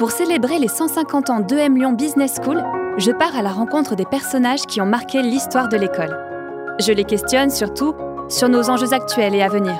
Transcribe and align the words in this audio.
Pour 0.00 0.12
célébrer 0.12 0.58
les 0.58 0.68
150 0.68 1.28
ans 1.28 1.40
d'EM 1.40 1.76
Lyon 1.76 1.92
Business 1.92 2.36
School, 2.42 2.64
je 2.96 3.10
pars 3.10 3.36
à 3.36 3.42
la 3.42 3.50
rencontre 3.50 3.96
des 3.96 4.06
personnages 4.06 4.62
qui 4.62 4.80
ont 4.80 4.86
marqué 4.86 5.20
l'histoire 5.20 5.68
de 5.68 5.76
l'école. 5.76 6.16
Je 6.80 6.90
les 6.90 7.04
questionne 7.04 7.50
surtout 7.50 7.94
sur 8.30 8.48
nos 8.48 8.70
enjeux 8.70 8.94
actuels 8.94 9.34
et 9.34 9.42
à 9.42 9.50
venir. 9.50 9.76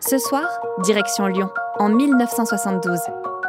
Ce 0.00 0.16
soir, 0.16 0.48
direction 0.82 1.26
Lyon, 1.26 1.50
en 1.78 1.90
1972. 1.90 3.00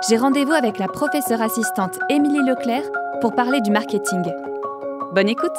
J'ai 0.09 0.17
rendez-vous 0.17 0.51
avec 0.51 0.77
la 0.79 0.89
professeure 0.89 1.41
assistante 1.41 1.97
Émilie 2.09 2.45
Leclerc 2.45 2.83
pour 3.21 3.33
parler 3.35 3.61
du 3.61 3.71
marketing. 3.71 4.33
Bonne 5.13 5.29
écoute 5.29 5.55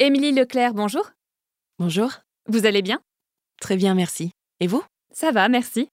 Émilie 0.00 0.32
Leclerc, 0.32 0.74
bonjour. 0.74 1.12
Bonjour. 1.78 2.10
Vous 2.50 2.64
allez 2.64 2.80
bien? 2.80 3.02
Très 3.60 3.76
bien, 3.76 3.94
merci. 3.94 4.30
Et 4.60 4.66
vous? 4.66 4.82
Ça 5.12 5.32
va, 5.32 5.50
merci. 5.50 5.90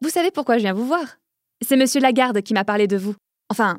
Vous 0.00 0.08
savez 0.08 0.30
pourquoi 0.30 0.56
je 0.56 0.62
viens 0.62 0.72
vous 0.72 0.86
voir? 0.86 1.18
C'est 1.60 1.76
Monsieur 1.76 2.00
Lagarde 2.00 2.40
qui 2.40 2.54
m'a 2.54 2.64
parlé 2.64 2.86
de 2.86 2.96
vous. 2.96 3.14
Enfin, 3.50 3.78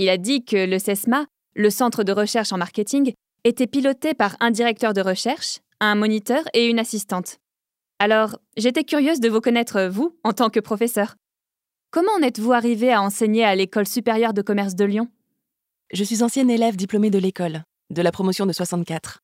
il 0.00 0.08
a 0.08 0.16
dit 0.16 0.44
que 0.44 0.66
le 0.66 0.80
CESMA, 0.80 1.26
le 1.54 1.70
Centre 1.70 2.02
de 2.02 2.10
recherche 2.10 2.52
en 2.52 2.58
marketing, 2.58 3.12
était 3.44 3.68
piloté 3.68 4.14
par 4.14 4.36
un 4.40 4.50
directeur 4.50 4.94
de 4.94 5.00
recherche, 5.00 5.60
un 5.78 5.94
moniteur 5.94 6.42
et 6.54 6.66
une 6.66 6.80
assistante. 6.80 7.36
Alors, 8.00 8.36
j'étais 8.56 8.82
curieuse 8.82 9.20
de 9.20 9.28
vous 9.28 9.40
connaître, 9.40 9.82
vous, 9.82 10.18
en 10.24 10.32
tant 10.32 10.50
que 10.50 10.58
professeur. 10.58 11.14
Comment 11.92 12.12
en 12.18 12.22
êtes-vous 12.22 12.52
arrivé 12.52 12.92
à 12.92 13.00
enseigner 13.00 13.44
à 13.44 13.54
l'École 13.54 13.86
supérieure 13.86 14.34
de 14.34 14.42
commerce 14.42 14.74
de 14.74 14.86
Lyon? 14.86 15.08
Je 15.92 16.02
suis 16.02 16.24
ancienne 16.24 16.50
élève 16.50 16.74
diplômée 16.74 17.10
de 17.10 17.18
l'école, 17.18 17.62
de 17.90 18.02
la 18.02 18.10
promotion 18.10 18.44
de 18.46 18.52
64. 18.52 19.20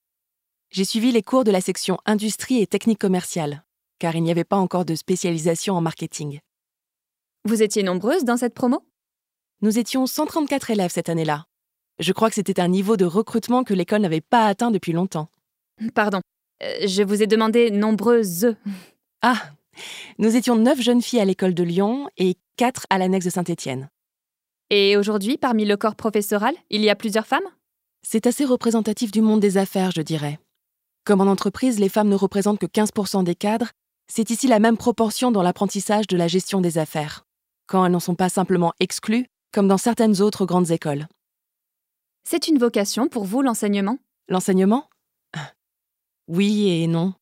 J'ai 0.71 0.85
suivi 0.85 1.13
les 1.13 1.23
cours 1.23 1.45
de 1.45 1.51
la 1.51 1.61
section 1.61 1.99
industrie 2.07 2.61
et 2.61 2.67
technique 2.67 2.99
commerciale, 2.99 3.65
car 3.99 4.17
il 4.17 4.23
n'y 4.23 4.31
avait 4.31 4.45
pas 4.45 4.57
encore 4.57 4.85
de 4.85 4.95
spécialisation 4.95 5.75
en 5.75 5.81
marketing. 5.81 6.41
Vous 7.45 7.63
étiez 7.63 7.83
nombreuse 7.83 8.25
dans 8.25 8.37
cette 8.37 8.55
promo? 8.55 8.85
Nous 9.63 9.79
étions 9.79 10.07
134 10.07 10.71
élèves 10.71 10.91
cette 10.91 11.09
année-là. 11.09 11.47
Je 11.99 12.13
crois 12.13 12.29
que 12.29 12.35
c'était 12.35 12.61
un 12.61 12.69
niveau 12.69 12.97
de 12.97 13.05
recrutement 13.05 13.65
que 13.65 13.73
l'école 13.73 14.03
n'avait 14.03 14.21
pas 14.21 14.47
atteint 14.47 14.71
depuis 14.71 14.93
longtemps. 14.93 15.29
Pardon, 15.95 16.21
euh, 16.63 16.87
je 16.87 17.03
vous 17.03 17.23
ai 17.23 17.27
demandé 17.27 17.71
nombreuses. 17.71 18.55
Ah 19.23 19.51
Nous 20.19 20.37
étions 20.37 20.57
neuf 20.57 20.81
jeunes 20.81 21.03
filles 21.03 21.21
à 21.21 21.25
l'école 21.25 21.55
de 21.55 21.63
Lyon 21.63 22.09
et 22.17 22.37
quatre 22.57 22.87
à 22.91 22.99
l'annexe 22.99 23.25
de 23.25 23.31
Saint-Étienne. 23.31 23.89
Et 24.71 24.97
aujourd'hui, 24.97 25.39
parmi 25.39 25.65
le 25.65 25.77
corps 25.77 25.95
professoral, 25.95 26.55
il 26.71 26.83
y 26.83 26.91
a 26.91 26.97
plusieurs 26.97 27.27
femmes? 27.27 27.47
C'est 28.03 28.27
assez 28.27 28.45
représentatif 28.45 29.11
du 29.11 29.23
monde 29.23 29.41
des 29.41 29.57
affaires, 29.57 29.93
je 29.93 30.03
dirais. 30.03 30.39
Comme 31.07 31.21
en 31.21 31.29
entreprise, 31.29 31.79
les 31.79 31.89
femmes 31.89 32.09
ne 32.09 32.17
représentent 32.17 32.59
que 32.59 32.67
15% 32.67 33.23
des 33.23 33.37
cadres, 33.37 33.71
c'est 34.09 34.31
ici 34.31 34.49
la 34.49 34.59
même 34.59 34.77
proportion 34.77 35.31
dans 35.31 35.43
l'apprentissage 35.43 36.09
de 36.09 36.17
la 36.17 36.27
gestion 36.27 36.61
des 36.61 36.79
affaires, 36.79 37.25
quand 37.69 37.87
elles 37.87 37.93
n'en 37.93 38.01
sont 38.01 38.17
pas 38.17 38.29
simplement 38.29 38.73
exclues, 38.81 39.29
comme 39.53 39.69
dans 39.69 39.79
certaines 39.79 40.21
autres 40.21 40.47
grandes 40.47 40.73
écoles. 40.73 41.07
C'est 42.25 42.49
une 42.49 42.59
vocation 42.59 43.07
pour 43.07 43.25
vous, 43.25 43.41
l'enseignement? 43.41 43.99
L'enseignement? 44.29 44.91
Oui 46.27 46.71
et 46.71 46.89
non. 46.89 47.15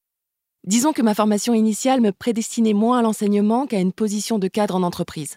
Disons 0.67 0.95
que 0.95 1.03
ma 1.03 1.15
formation 1.15 1.53
initiale 1.53 2.01
me 2.01 2.11
prédestinait 2.11 2.73
moins 2.73 3.01
à 3.01 3.03
l'enseignement 3.03 3.67
qu'à 3.67 3.81
une 3.81 3.93
position 3.93 4.39
de 4.39 4.49
cadre 4.49 4.77
en 4.77 4.83
entreprise. 4.83 5.37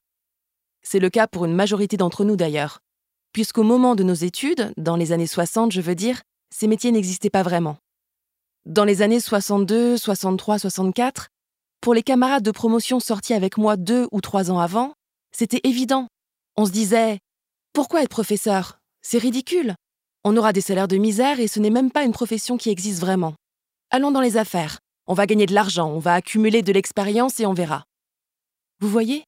C'est 0.84 1.00
le 1.00 1.09
cas 1.09 1.28
pour 1.28 1.44
une 1.44 1.53
majorité 1.53 1.98
d'entre 1.98 2.23
nous 2.23 2.38
d'ailleurs, 2.38 2.80
puisqu'au 3.34 3.64
moment 3.64 3.95
de 3.95 4.03
nos 4.03 4.14
études, 4.14 4.72
dans 4.78 4.95
les 4.95 5.12
années 5.12 5.28
60 5.28 5.73
je 5.73 5.81
veux 5.81 5.95
dire, 5.95 6.22
ces 6.50 6.68
métiers 6.68 6.94
n'existaient 6.94 7.30
pas 7.30 7.44
vraiment. 7.44 7.75
Dans 8.67 8.83
les 8.83 9.01
années 9.01 9.21
62, 9.21 9.95
63, 9.95 10.59
64, 10.59 11.29
pour 11.79 11.93
les 11.93 12.03
camarades 12.03 12.43
de 12.43 12.51
promotion 12.51 12.99
sortis 12.99 13.33
avec 13.33 13.57
moi 13.57 13.77
deux 13.77 14.09
ou 14.11 14.19
trois 14.19 14.51
ans 14.51 14.59
avant, 14.59 14.91
c'était 15.31 15.61
évident. 15.63 16.07
On 16.57 16.65
se 16.65 16.71
disait 16.71 17.19
Pourquoi 17.72 18.03
être 18.03 18.09
professeur? 18.09 18.79
C'est 19.01 19.19
ridicule. 19.19 19.73
On 20.25 20.35
aura 20.35 20.51
des 20.51 20.59
salaires 20.59 20.89
de 20.89 20.97
misère 20.97 21.39
et 21.39 21.47
ce 21.47 21.61
n'est 21.61 21.69
même 21.69 21.91
pas 21.91 22.03
une 22.03 22.11
profession 22.11 22.57
qui 22.57 22.69
existe 22.69 23.00
vraiment. 23.00 23.35
Allons 23.89 24.11
dans 24.11 24.19
les 24.19 24.35
affaires. 24.35 24.79
On 25.07 25.13
va 25.13 25.27
gagner 25.27 25.45
de 25.45 25.53
l'argent, 25.53 25.89
on 25.89 26.00
va 26.00 26.16
accumuler 26.16 26.61
de 26.61 26.73
l'expérience 26.73 27.39
et 27.39 27.45
on 27.45 27.53
verra. 27.53 27.85
Vous 28.81 28.89
voyez? 28.89 29.23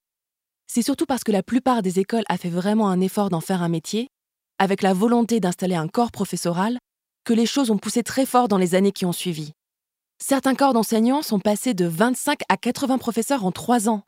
C'est 0.68 0.82
surtout 0.82 1.06
parce 1.06 1.24
que 1.24 1.32
la 1.32 1.44
plupart 1.44 1.82
des 1.82 2.00
écoles 2.00 2.26
a 2.28 2.38
fait 2.38 2.50
vraiment 2.50 2.90
un 2.90 3.00
effort 3.00 3.30
d'en 3.30 3.40
faire 3.40 3.64
un 3.64 3.70
métier, 3.70 4.10
avec 4.58 4.82
la 4.82 4.94
volonté 4.94 5.40
d'installer 5.40 5.76
un 5.76 5.88
corps 5.88 6.12
professoral, 6.12 6.78
les 7.34 7.46
choses 7.46 7.72
ont 7.72 7.78
poussé 7.78 8.04
très 8.04 8.26
fort 8.26 8.48
dans 8.48 8.58
les 8.58 8.76
années 8.76 8.92
qui 8.92 9.06
ont 9.06 9.12
suivi. 9.12 9.54
Certains 10.18 10.56
corps 10.56 10.74
d'enseignants 10.74 11.22
sont 11.22 11.40
passés 11.40 11.74
de 11.74 11.86
25 11.86 12.42
à 12.50 12.58
80 12.58 12.98
professeurs 12.98 13.46
en 13.46 13.52
trois 13.52 13.88
ans. 13.88 14.04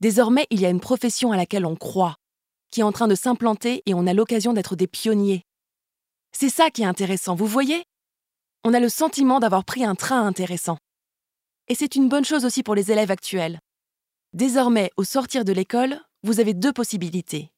Désormais, 0.00 0.46
il 0.50 0.60
y 0.60 0.66
a 0.66 0.70
une 0.70 0.80
profession 0.80 1.32
à 1.32 1.36
laquelle 1.36 1.66
on 1.66 1.76
croit, 1.76 2.16
qui 2.70 2.80
est 2.80 2.84
en 2.84 2.92
train 2.92 3.08
de 3.08 3.14
s'implanter 3.14 3.82
et 3.86 3.94
on 3.94 4.06
a 4.06 4.14
l'occasion 4.14 4.52
d'être 4.52 4.74
des 4.74 4.86
pionniers. 4.86 5.44
C'est 6.32 6.48
ça 6.48 6.70
qui 6.70 6.82
est 6.82 6.86
intéressant, 6.86 7.34
vous 7.34 7.46
voyez? 7.46 7.84
On 8.64 8.74
a 8.74 8.80
le 8.80 8.88
sentiment 8.88 9.38
d'avoir 9.38 9.64
pris 9.64 9.84
un 9.84 9.94
train 9.94 10.26
intéressant. 10.26 10.78
Et 11.68 11.74
c'est 11.74 11.94
une 11.94 12.08
bonne 12.08 12.24
chose 12.24 12.44
aussi 12.44 12.62
pour 12.62 12.74
les 12.74 12.90
élèves 12.90 13.10
actuels. 13.10 13.60
Désormais, 14.32 14.90
au 14.96 15.04
sortir 15.04 15.44
de 15.44 15.52
l'école, 15.52 16.00
vous 16.22 16.40
avez 16.40 16.54
deux 16.54 16.72
possibilités. 16.72 17.50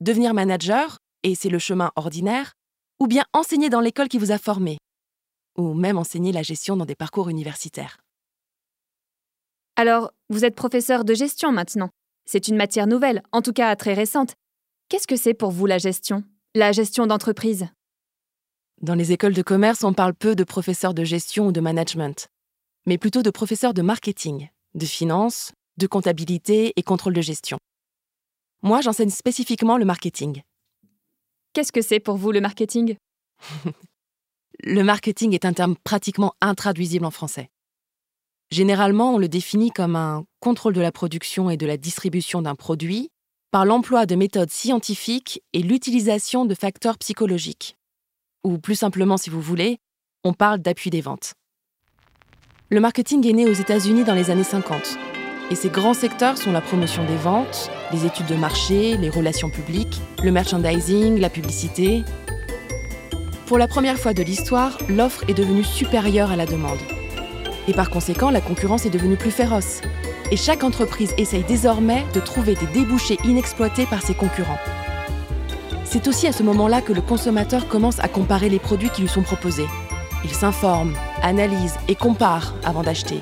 Devenir 0.00 0.34
manager, 0.34 0.98
et 1.22 1.34
c'est 1.34 1.50
le 1.50 1.58
chemin 1.58 1.92
ordinaire, 1.94 2.54
ou 3.00 3.06
bien 3.06 3.24
enseigner 3.32 3.70
dans 3.70 3.80
l'école 3.80 4.08
qui 4.08 4.18
vous 4.18 4.30
a 4.30 4.38
formé, 4.38 4.78
ou 5.56 5.74
même 5.74 5.98
enseigner 5.98 6.32
la 6.32 6.42
gestion 6.42 6.76
dans 6.76 6.84
des 6.84 6.94
parcours 6.94 7.28
universitaires. 7.28 7.98
Alors, 9.76 10.12
vous 10.28 10.44
êtes 10.44 10.54
professeur 10.54 11.04
de 11.04 11.14
gestion 11.14 11.52
maintenant. 11.52 11.88
C'est 12.26 12.48
une 12.48 12.56
matière 12.56 12.86
nouvelle, 12.86 13.22
en 13.32 13.40
tout 13.40 13.54
cas 13.54 13.74
très 13.76 13.94
récente. 13.94 14.34
Qu'est-ce 14.88 15.06
que 15.06 15.16
c'est 15.16 15.34
pour 15.34 15.50
vous 15.50 15.66
la 15.66 15.78
gestion 15.78 16.22
La 16.54 16.72
gestion 16.72 17.06
d'entreprise? 17.06 17.66
Dans 18.82 18.94
les 18.94 19.12
écoles 19.12 19.34
de 19.34 19.42
commerce, 19.42 19.82
on 19.84 19.94
parle 19.94 20.14
peu 20.14 20.34
de 20.34 20.44
professeurs 20.44 20.94
de 20.94 21.04
gestion 21.04 21.46
ou 21.46 21.52
de 21.52 21.60
management, 21.60 22.28
mais 22.86 22.98
plutôt 22.98 23.22
de 23.22 23.30
professeurs 23.30 23.74
de 23.74 23.82
marketing, 23.82 24.48
de 24.74 24.86
finance, 24.86 25.52
de 25.78 25.86
comptabilité 25.86 26.72
et 26.76 26.82
contrôle 26.82 27.14
de 27.14 27.20
gestion. 27.20 27.58
Moi, 28.62 28.80
j'enseigne 28.82 29.10
spécifiquement 29.10 29.78
le 29.78 29.84
marketing. 29.84 30.42
Qu'est-ce 31.52 31.72
que 31.72 31.82
c'est 31.82 32.00
pour 32.00 32.16
vous 32.16 32.30
le 32.30 32.40
marketing 32.40 32.96
Le 34.62 34.84
marketing 34.84 35.34
est 35.34 35.44
un 35.44 35.52
terme 35.52 35.74
pratiquement 35.82 36.34
intraduisible 36.40 37.04
en 37.04 37.10
français. 37.10 37.48
Généralement, 38.52 39.14
on 39.14 39.18
le 39.18 39.28
définit 39.28 39.70
comme 39.70 39.96
un 39.96 40.24
contrôle 40.40 40.74
de 40.74 40.80
la 40.80 40.92
production 40.92 41.50
et 41.50 41.56
de 41.56 41.66
la 41.66 41.76
distribution 41.76 42.42
d'un 42.42 42.54
produit 42.54 43.10
par 43.50 43.64
l'emploi 43.64 44.06
de 44.06 44.14
méthodes 44.14 44.50
scientifiques 44.50 45.42
et 45.52 45.62
l'utilisation 45.62 46.44
de 46.44 46.54
facteurs 46.54 46.98
psychologiques. 46.98 47.76
Ou 48.44 48.58
plus 48.58 48.76
simplement, 48.76 49.16
si 49.16 49.28
vous 49.28 49.40
voulez, 49.40 49.78
on 50.24 50.34
parle 50.34 50.60
d'appui 50.60 50.90
des 50.90 51.00
ventes. 51.00 51.34
Le 52.68 52.80
marketing 52.80 53.26
est 53.26 53.32
né 53.32 53.48
aux 53.48 53.54
États-Unis 53.54 54.04
dans 54.04 54.14
les 54.14 54.30
années 54.30 54.44
50 54.44 55.19
et 55.50 55.56
ses 55.56 55.68
grands 55.68 55.94
secteurs 55.94 56.38
sont 56.38 56.52
la 56.52 56.60
promotion 56.60 57.04
des 57.04 57.16
ventes, 57.16 57.70
les 57.92 58.06
études 58.06 58.26
de 58.26 58.36
marché, 58.36 58.96
les 58.96 59.10
relations 59.10 59.50
publiques, 59.50 60.00
le 60.22 60.30
merchandising, 60.30 61.18
la 61.18 61.28
publicité. 61.28 62.04
Pour 63.46 63.58
la 63.58 63.66
première 63.66 63.98
fois 63.98 64.14
de 64.14 64.22
l'histoire, 64.22 64.78
l'offre 64.88 65.24
est 65.28 65.34
devenue 65.34 65.64
supérieure 65.64 66.30
à 66.30 66.36
la 66.36 66.46
demande. 66.46 66.78
Et 67.66 67.72
par 67.72 67.90
conséquent, 67.90 68.30
la 68.30 68.40
concurrence 68.40 68.86
est 68.86 68.90
devenue 68.90 69.16
plus 69.16 69.32
féroce. 69.32 69.80
Et 70.30 70.36
chaque 70.36 70.62
entreprise 70.62 71.12
essaye 71.18 71.42
désormais 71.42 72.04
de 72.14 72.20
trouver 72.20 72.54
des 72.54 72.66
débouchés 72.66 73.18
inexploités 73.24 73.86
par 73.86 74.02
ses 74.02 74.14
concurrents. 74.14 74.58
C'est 75.84 76.06
aussi 76.06 76.28
à 76.28 76.32
ce 76.32 76.44
moment-là 76.44 76.80
que 76.80 76.92
le 76.92 77.00
consommateur 77.00 77.66
commence 77.66 77.98
à 77.98 78.06
comparer 78.06 78.48
les 78.48 78.60
produits 78.60 78.90
qui 78.90 79.02
lui 79.02 79.08
sont 79.08 79.22
proposés. 79.22 79.66
Il 80.22 80.30
s'informe, 80.30 80.94
analyse 81.22 81.74
et 81.88 81.96
compare 81.96 82.54
avant 82.62 82.82
d'acheter. 82.82 83.20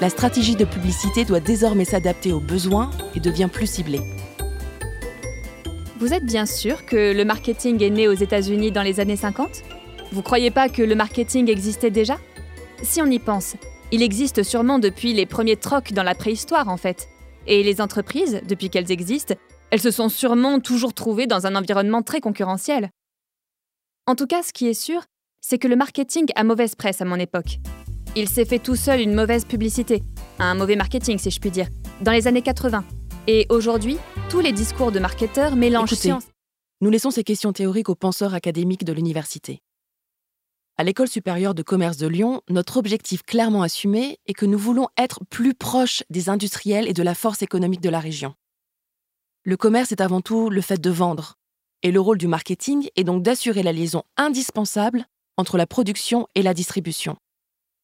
La 0.00 0.10
stratégie 0.10 0.54
de 0.54 0.64
publicité 0.64 1.24
doit 1.24 1.40
désormais 1.40 1.84
s'adapter 1.84 2.32
aux 2.32 2.38
besoins 2.38 2.90
et 3.16 3.20
devient 3.20 3.48
plus 3.52 3.66
ciblée. 3.66 4.00
Vous 5.98 6.14
êtes 6.14 6.24
bien 6.24 6.46
sûr 6.46 6.86
que 6.86 7.12
le 7.12 7.24
marketing 7.24 7.82
est 7.82 7.90
né 7.90 8.06
aux 8.06 8.12
États-Unis 8.12 8.70
dans 8.70 8.84
les 8.84 9.00
années 9.00 9.16
50 9.16 9.64
Vous 10.12 10.22
croyez 10.22 10.52
pas 10.52 10.68
que 10.68 10.82
le 10.82 10.94
marketing 10.94 11.50
existait 11.50 11.90
déjà? 11.90 12.16
Si 12.84 13.02
on 13.02 13.06
y 13.06 13.18
pense, 13.18 13.56
il 13.90 14.04
existe 14.04 14.44
sûrement 14.44 14.78
depuis 14.78 15.14
les 15.14 15.26
premiers 15.26 15.56
trocs 15.56 15.92
dans 15.92 16.04
la 16.04 16.14
préhistoire 16.14 16.68
en 16.68 16.76
fait. 16.76 17.08
Et 17.48 17.64
les 17.64 17.80
entreprises, 17.80 18.40
depuis 18.46 18.70
qu'elles 18.70 18.92
existent, 18.92 19.34
elles 19.70 19.80
se 19.80 19.90
sont 19.90 20.08
sûrement 20.08 20.60
toujours 20.60 20.94
trouvées 20.94 21.26
dans 21.26 21.48
un 21.48 21.56
environnement 21.56 22.02
très 22.02 22.20
concurrentiel. 22.20 22.90
En 24.06 24.14
tout 24.14 24.28
cas, 24.28 24.44
ce 24.44 24.52
qui 24.52 24.68
est 24.68 24.80
sûr, 24.80 25.02
c'est 25.40 25.58
que 25.58 25.66
le 25.66 25.74
marketing 25.74 26.26
a 26.36 26.44
mauvaise 26.44 26.76
presse 26.76 27.00
à 27.00 27.04
mon 27.04 27.16
époque. 27.16 27.58
Il 28.20 28.28
s'est 28.28 28.44
fait 28.44 28.58
tout 28.58 28.74
seul 28.74 29.00
une 29.00 29.14
mauvaise 29.14 29.44
publicité, 29.44 30.02
un 30.40 30.56
mauvais 30.56 30.74
marketing 30.74 31.18
si 31.18 31.30
je 31.30 31.38
puis 31.38 31.52
dire, 31.52 31.68
dans 32.00 32.10
les 32.10 32.26
années 32.26 32.42
80. 32.42 32.82
Et 33.28 33.46
aujourd'hui, 33.48 33.96
tous 34.28 34.40
les 34.40 34.50
discours 34.50 34.90
de 34.90 34.98
marketeurs 34.98 35.54
mélangent 35.54 35.92
Écoutez, 35.92 36.08
science. 36.08 36.24
Nous 36.80 36.90
laissons 36.90 37.12
ces 37.12 37.22
questions 37.22 37.52
théoriques 37.52 37.88
aux 37.88 37.94
penseurs 37.94 38.34
académiques 38.34 38.84
de 38.84 38.92
l'université. 38.92 39.60
À 40.78 40.82
l'École 40.82 41.06
supérieure 41.06 41.54
de 41.54 41.62
commerce 41.62 41.96
de 41.96 42.08
Lyon, 42.08 42.42
notre 42.50 42.78
objectif 42.78 43.22
clairement 43.22 43.62
assumé 43.62 44.18
est 44.26 44.34
que 44.34 44.46
nous 44.46 44.58
voulons 44.58 44.88
être 44.98 45.20
plus 45.30 45.54
proches 45.54 46.02
des 46.10 46.28
industriels 46.28 46.88
et 46.88 46.94
de 46.94 47.04
la 47.04 47.14
force 47.14 47.42
économique 47.42 47.82
de 47.82 47.88
la 47.88 48.00
région. 48.00 48.34
Le 49.44 49.56
commerce 49.56 49.92
est 49.92 50.00
avant 50.00 50.22
tout 50.22 50.50
le 50.50 50.60
fait 50.60 50.80
de 50.80 50.90
vendre, 50.90 51.34
et 51.84 51.92
le 51.92 52.00
rôle 52.00 52.18
du 52.18 52.26
marketing 52.26 52.88
est 52.96 53.04
donc 53.04 53.22
d'assurer 53.22 53.62
la 53.62 53.72
liaison 53.72 54.02
indispensable 54.16 55.06
entre 55.36 55.56
la 55.56 55.68
production 55.68 56.26
et 56.34 56.42
la 56.42 56.52
distribution, 56.52 57.16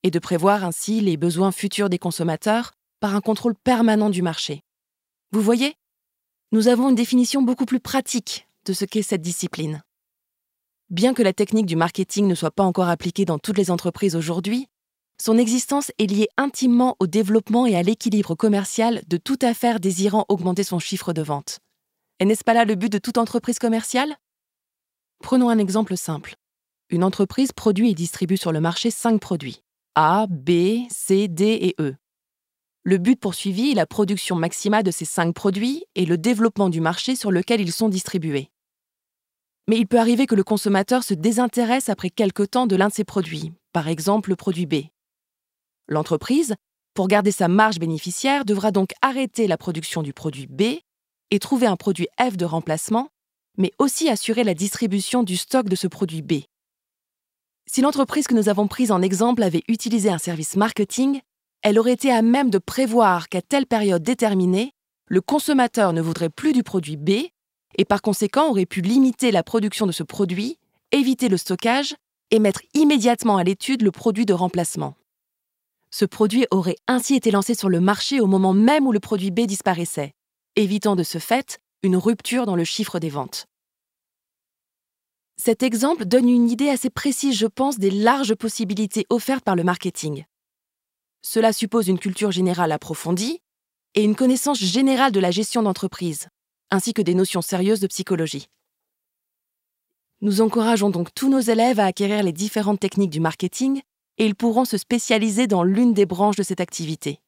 et 0.04 0.10
de 0.10 0.18
prévoir 0.20 0.64
ainsi 0.64 1.00
les 1.00 1.16
besoins 1.16 1.50
futurs 1.50 1.88
des 1.88 1.98
consommateurs 1.98 2.72
par 3.00 3.16
un 3.16 3.20
contrôle 3.20 3.54
permanent 3.56 4.10
du 4.10 4.22
marché. 4.22 4.60
Vous 5.32 5.40
voyez 5.40 5.74
Nous 6.52 6.68
avons 6.68 6.90
une 6.90 6.94
définition 6.94 7.42
beaucoup 7.42 7.64
plus 7.64 7.80
pratique 7.80 8.46
de 8.66 8.74
ce 8.74 8.84
qu'est 8.84 9.02
cette 9.02 9.22
discipline. 9.22 9.82
Bien 10.90 11.14
que 11.14 11.22
la 11.22 11.32
technique 11.32 11.66
du 11.66 11.74
marketing 11.74 12.28
ne 12.28 12.34
soit 12.34 12.50
pas 12.50 12.62
encore 12.62 12.88
appliquée 12.88 13.24
dans 13.24 13.38
toutes 13.38 13.56
les 13.56 13.70
entreprises 13.70 14.14
aujourd'hui, 14.14 14.68
son 15.20 15.38
existence 15.38 15.90
est 15.98 16.06
liée 16.06 16.28
intimement 16.36 16.96
au 17.00 17.06
développement 17.06 17.66
et 17.66 17.74
à 17.74 17.82
l'équilibre 17.82 18.34
commercial 18.34 19.02
de 19.06 19.16
toute 19.16 19.42
affaire 19.42 19.80
désirant 19.80 20.26
augmenter 20.28 20.64
son 20.64 20.78
chiffre 20.78 21.12
de 21.12 21.22
vente. 21.22 21.60
Et 22.20 22.26
n'est-ce 22.26 22.44
pas 22.44 22.54
là 22.54 22.64
le 22.64 22.74
but 22.74 22.92
de 22.92 22.98
toute 22.98 23.16
entreprise 23.16 23.58
commerciale? 23.58 24.16
Prenons 25.20 25.48
un 25.48 25.58
exemple 25.58 25.96
simple. 25.96 26.34
Une 26.90 27.04
entreprise 27.04 27.52
produit 27.52 27.90
et 27.90 27.94
distribue 27.94 28.36
sur 28.36 28.52
le 28.52 28.60
marché 28.60 28.90
cinq 28.90 29.20
produits 29.20 29.63
A, 29.96 30.26
B, 30.28 30.88
C, 30.90 31.28
D 31.28 31.44
et 31.44 31.76
E. 31.80 31.94
Le 32.82 32.98
but 32.98 33.14
poursuivi 33.20 33.70
est 33.70 33.74
la 33.74 33.86
production 33.86 34.34
maximale 34.34 34.82
de 34.82 34.90
ces 34.90 35.04
cinq 35.04 35.32
produits 35.32 35.84
et 35.94 36.04
le 36.04 36.18
développement 36.18 36.68
du 36.68 36.80
marché 36.80 37.14
sur 37.14 37.30
lequel 37.30 37.60
ils 37.60 37.70
sont 37.70 37.88
distribués. 37.88 38.50
Mais 39.68 39.78
il 39.78 39.86
peut 39.86 40.00
arriver 40.00 40.26
que 40.26 40.34
le 40.34 40.42
consommateur 40.42 41.04
se 41.04 41.14
désintéresse 41.14 41.88
après 41.88 42.10
quelque 42.10 42.42
temps 42.42 42.66
de 42.66 42.74
l'un 42.74 42.88
de 42.88 42.92
ces 42.92 43.04
produits, 43.04 43.52
par 43.72 43.86
exemple 43.86 44.30
le 44.30 44.36
produit 44.36 44.66
B. 44.66 44.86
L'entreprise, 45.86 46.56
pour 46.94 47.06
garder 47.06 47.30
sa 47.30 47.46
marge 47.46 47.78
bénéficiaire, 47.78 48.44
devra 48.44 48.72
donc 48.72 48.94
arrêter 49.00 49.46
la 49.46 49.56
production 49.56 50.02
du 50.02 50.12
produit 50.12 50.48
B 50.48 50.80
et 51.30 51.38
trouver 51.38 51.68
un 51.68 51.76
produit 51.76 52.08
F 52.20 52.36
de 52.36 52.44
remplacement, 52.44 53.10
mais 53.58 53.70
aussi 53.78 54.08
assurer 54.08 54.42
la 54.42 54.54
distribution 54.54 55.22
du 55.22 55.36
stock 55.36 55.68
de 55.68 55.76
ce 55.76 55.86
produit 55.86 56.22
B. 56.22 56.42
Si 57.66 57.80
l'entreprise 57.80 58.26
que 58.26 58.34
nous 58.34 58.48
avons 58.48 58.68
prise 58.68 58.92
en 58.92 59.02
exemple 59.02 59.42
avait 59.42 59.64
utilisé 59.68 60.10
un 60.10 60.18
service 60.18 60.56
marketing, 60.56 61.20
elle 61.62 61.78
aurait 61.78 61.92
été 61.92 62.12
à 62.12 62.22
même 62.22 62.50
de 62.50 62.58
prévoir 62.58 63.28
qu'à 63.28 63.42
telle 63.42 63.66
période 63.66 64.02
déterminée, 64.02 64.72
le 65.06 65.20
consommateur 65.20 65.92
ne 65.92 66.00
voudrait 66.00 66.28
plus 66.28 66.52
du 66.52 66.62
produit 66.62 66.96
B 66.96 67.10
et 67.76 67.84
par 67.84 68.02
conséquent 68.02 68.48
aurait 68.48 68.66
pu 68.66 68.80
limiter 68.80 69.30
la 69.30 69.42
production 69.42 69.86
de 69.86 69.92
ce 69.92 70.02
produit, 70.02 70.58
éviter 70.92 71.28
le 71.28 71.36
stockage 71.36 71.96
et 72.30 72.38
mettre 72.38 72.62
immédiatement 72.74 73.38
à 73.38 73.44
l'étude 73.44 73.82
le 73.82 73.90
produit 73.90 74.26
de 74.26 74.34
remplacement. 74.34 74.94
Ce 75.90 76.04
produit 76.04 76.46
aurait 76.50 76.76
ainsi 76.86 77.14
été 77.14 77.30
lancé 77.30 77.54
sur 77.54 77.68
le 77.68 77.80
marché 77.80 78.20
au 78.20 78.26
moment 78.26 78.52
même 78.52 78.86
où 78.86 78.92
le 78.92 79.00
produit 79.00 79.30
B 79.30 79.40
disparaissait, 79.40 80.12
évitant 80.56 80.96
de 80.96 81.02
ce 81.02 81.18
fait 81.18 81.58
une 81.82 81.96
rupture 81.96 82.46
dans 82.46 82.56
le 82.56 82.64
chiffre 82.64 82.98
des 82.98 83.10
ventes. 83.10 83.46
Cet 85.36 85.62
exemple 85.62 86.04
donne 86.04 86.28
une 86.28 86.48
idée 86.48 86.68
assez 86.68 86.90
précise, 86.90 87.36
je 87.36 87.46
pense, 87.46 87.78
des 87.78 87.90
larges 87.90 88.34
possibilités 88.34 89.04
offertes 89.10 89.44
par 89.44 89.56
le 89.56 89.64
marketing. 89.64 90.24
Cela 91.22 91.52
suppose 91.52 91.88
une 91.88 91.98
culture 91.98 92.30
générale 92.30 92.70
approfondie 92.70 93.40
et 93.94 94.04
une 94.04 94.14
connaissance 94.14 94.58
générale 94.58 95.12
de 95.12 95.20
la 95.20 95.30
gestion 95.30 95.62
d'entreprise, 95.62 96.28
ainsi 96.70 96.92
que 96.92 97.02
des 97.02 97.14
notions 97.14 97.42
sérieuses 97.42 97.80
de 97.80 97.86
psychologie. 97.88 98.46
Nous 100.20 100.40
encourageons 100.40 100.90
donc 100.90 101.12
tous 101.14 101.28
nos 101.28 101.40
élèves 101.40 101.80
à 101.80 101.86
acquérir 101.86 102.22
les 102.22 102.32
différentes 102.32 102.80
techniques 102.80 103.10
du 103.10 103.20
marketing 103.20 103.82
et 104.18 104.26
ils 104.26 104.36
pourront 104.36 104.64
se 104.64 104.78
spécialiser 104.78 105.46
dans 105.46 105.64
l'une 105.64 105.94
des 105.94 106.06
branches 106.06 106.36
de 106.36 106.44
cette 106.44 106.60
activité. 106.60 107.20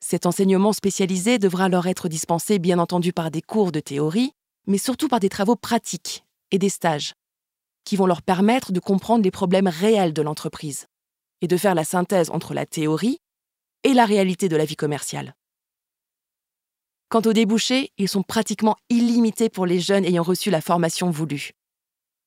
Cet 0.00 0.24
enseignement 0.24 0.72
spécialisé 0.72 1.38
devra 1.38 1.68
leur 1.68 1.86
être 1.86 2.08
dispensé 2.08 2.58
bien 2.58 2.78
entendu 2.78 3.12
par 3.12 3.30
des 3.30 3.42
cours 3.42 3.70
de 3.70 3.80
théorie, 3.80 4.32
mais 4.66 4.78
surtout 4.78 5.08
par 5.08 5.20
des 5.20 5.28
travaux 5.28 5.56
pratiques 5.56 6.24
et 6.50 6.58
des 6.58 6.68
stages, 6.68 7.14
qui 7.84 7.96
vont 7.96 8.06
leur 8.06 8.22
permettre 8.22 8.72
de 8.72 8.80
comprendre 8.80 9.24
les 9.24 9.30
problèmes 9.30 9.68
réels 9.68 10.12
de 10.12 10.22
l'entreprise 10.22 10.86
et 11.40 11.48
de 11.48 11.56
faire 11.56 11.74
la 11.74 11.84
synthèse 11.84 12.30
entre 12.30 12.54
la 12.54 12.66
théorie 12.66 13.18
et 13.84 13.94
la 13.94 14.04
réalité 14.04 14.48
de 14.48 14.56
la 14.56 14.64
vie 14.64 14.76
commerciale. 14.76 15.34
Quant 17.08 17.22
aux 17.22 17.32
débouchés, 17.32 17.90
ils 17.98 18.08
sont 18.08 18.22
pratiquement 18.22 18.76
illimités 18.88 19.48
pour 19.48 19.66
les 19.66 19.80
jeunes 19.80 20.04
ayant 20.04 20.22
reçu 20.22 20.50
la 20.50 20.60
formation 20.60 21.10
voulue. 21.10 21.50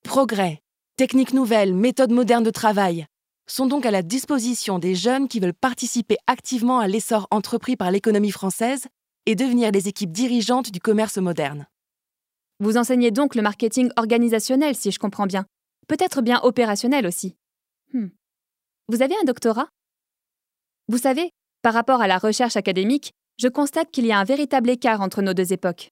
Progrès, 0.04 0.62
techniques 0.98 1.34
nouvelles, 1.34 1.74
méthodes 1.74 2.12
modernes 2.12 2.44
de 2.44 2.50
travail 2.50 3.06
sont 3.48 3.66
donc 3.66 3.86
à 3.86 3.92
la 3.92 4.02
disposition 4.02 4.80
des 4.80 4.96
jeunes 4.96 5.28
qui 5.28 5.40
veulent 5.40 5.54
participer 5.54 6.18
activement 6.28 6.80
à 6.80 6.88
l'essor 6.88 7.28
entrepris 7.32 7.76
par 7.76 7.92
l'économie 7.92 8.32
française 8.32 8.88
et 9.26 9.36
devenir 9.36 9.72
les 9.72 9.88
équipes 9.88 10.12
dirigeantes 10.12 10.72
du 10.72 10.80
commerce 10.80 11.18
moderne. 11.18 11.68
Vous 12.60 12.78
enseignez 12.78 13.12
donc 13.12 13.36
le 13.36 13.42
marketing 13.42 13.90
organisationnel, 13.98 14.76
si 14.76 14.92
je 14.92 15.00
comprends 15.00 15.26
bien. 15.26 15.46
Peut-être 15.88 16.22
bien 16.22 16.40
opérationnel 16.44 17.06
aussi. 17.06 17.36
Hmm. 17.94 18.08
Vous 18.88 19.02
avez 19.02 19.16
un 19.22 19.26
doctorat? 19.26 19.68
Vous 20.88 20.98
savez, 20.98 21.32
par 21.62 21.74
rapport 21.74 22.02
à 22.02 22.08
la 22.08 22.18
recherche 22.18 22.58
académique, 22.58 23.12
je 23.40 23.48
constate 23.48 23.90
qu'il 23.92 24.06
y 24.06 24.12
a 24.12 24.20
un 24.20 24.24
véritable 24.24 24.70
écart 24.70 25.02
entre 25.02 25.22
nos 25.22 25.34
deux 25.34 25.54
époques. 25.54 25.90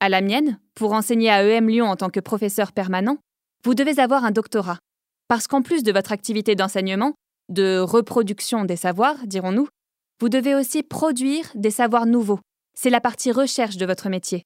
À 0.00 0.08
la 0.08 0.20
mienne, 0.20 0.58
pour 0.74 0.92
enseigner 0.92 1.30
à 1.30 1.44
EM 1.44 1.68
Lyon 1.68 1.86
en 1.86 1.96
tant 1.96 2.10
que 2.10 2.20
professeur 2.20 2.72
permanent, 2.72 3.18
vous 3.64 3.74
devez 3.74 3.98
avoir 4.00 4.24
un 4.24 4.30
doctorat. 4.30 4.78
Parce 5.28 5.46
qu'en 5.46 5.62
plus 5.62 5.82
de 5.82 5.92
votre 5.92 6.12
activité 6.12 6.54
d'enseignement, 6.54 7.14
de 7.48 7.78
reproduction 7.78 8.64
des 8.64 8.76
savoirs, 8.76 9.26
dirons-nous, 9.26 9.68
vous 10.20 10.28
devez 10.28 10.54
aussi 10.54 10.82
produire 10.82 11.50
des 11.54 11.70
savoirs 11.70 12.06
nouveaux. 12.06 12.40
C'est 12.74 12.90
la 12.90 13.00
partie 13.00 13.32
recherche 13.32 13.76
de 13.76 13.86
votre 13.86 14.08
métier. 14.08 14.44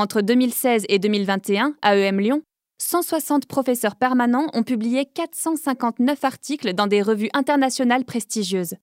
Entre 0.00 0.22
2016 0.22 0.86
et 0.88 0.98
2021, 0.98 1.74
à 1.82 1.94
EM 1.94 2.20
Lyon, 2.20 2.42
160 2.78 3.44
professeurs 3.44 3.96
permanents 3.96 4.46
ont 4.54 4.62
publié 4.62 5.04
459 5.04 6.24
articles 6.24 6.72
dans 6.72 6.86
des 6.86 7.02
revues 7.02 7.28
internationales 7.34 8.06
prestigieuses. 8.06 8.76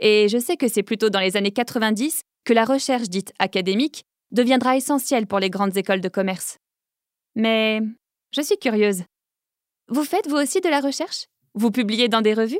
Et 0.00 0.28
je 0.28 0.38
sais 0.38 0.56
que 0.56 0.66
c'est 0.66 0.82
plutôt 0.82 1.08
dans 1.08 1.20
les 1.20 1.36
années 1.36 1.52
90 1.52 2.22
que 2.44 2.52
la 2.52 2.64
recherche 2.64 3.08
dite 3.08 3.32
académique 3.38 4.02
deviendra 4.32 4.76
essentielle 4.76 5.28
pour 5.28 5.38
les 5.38 5.50
grandes 5.50 5.76
écoles 5.76 6.00
de 6.00 6.08
commerce. 6.08 6.56
Mais 7.36 7.80
je 8.32 8.42
suis 8.42 8.58
curieuse. 8.58 9.04
Vous 9.86 10.02
faites 10.02 10.26
vous 10.26 10.34
aussi 10.34 10.60
de 10.60 10.68
la 10.68 10.80
recherche? 10.80 11.26
Vous 11.54 11.70
publiez 11.70 12.08
dans 12.08 12.22
des 12.22 12.34
revues? 12.34 12.58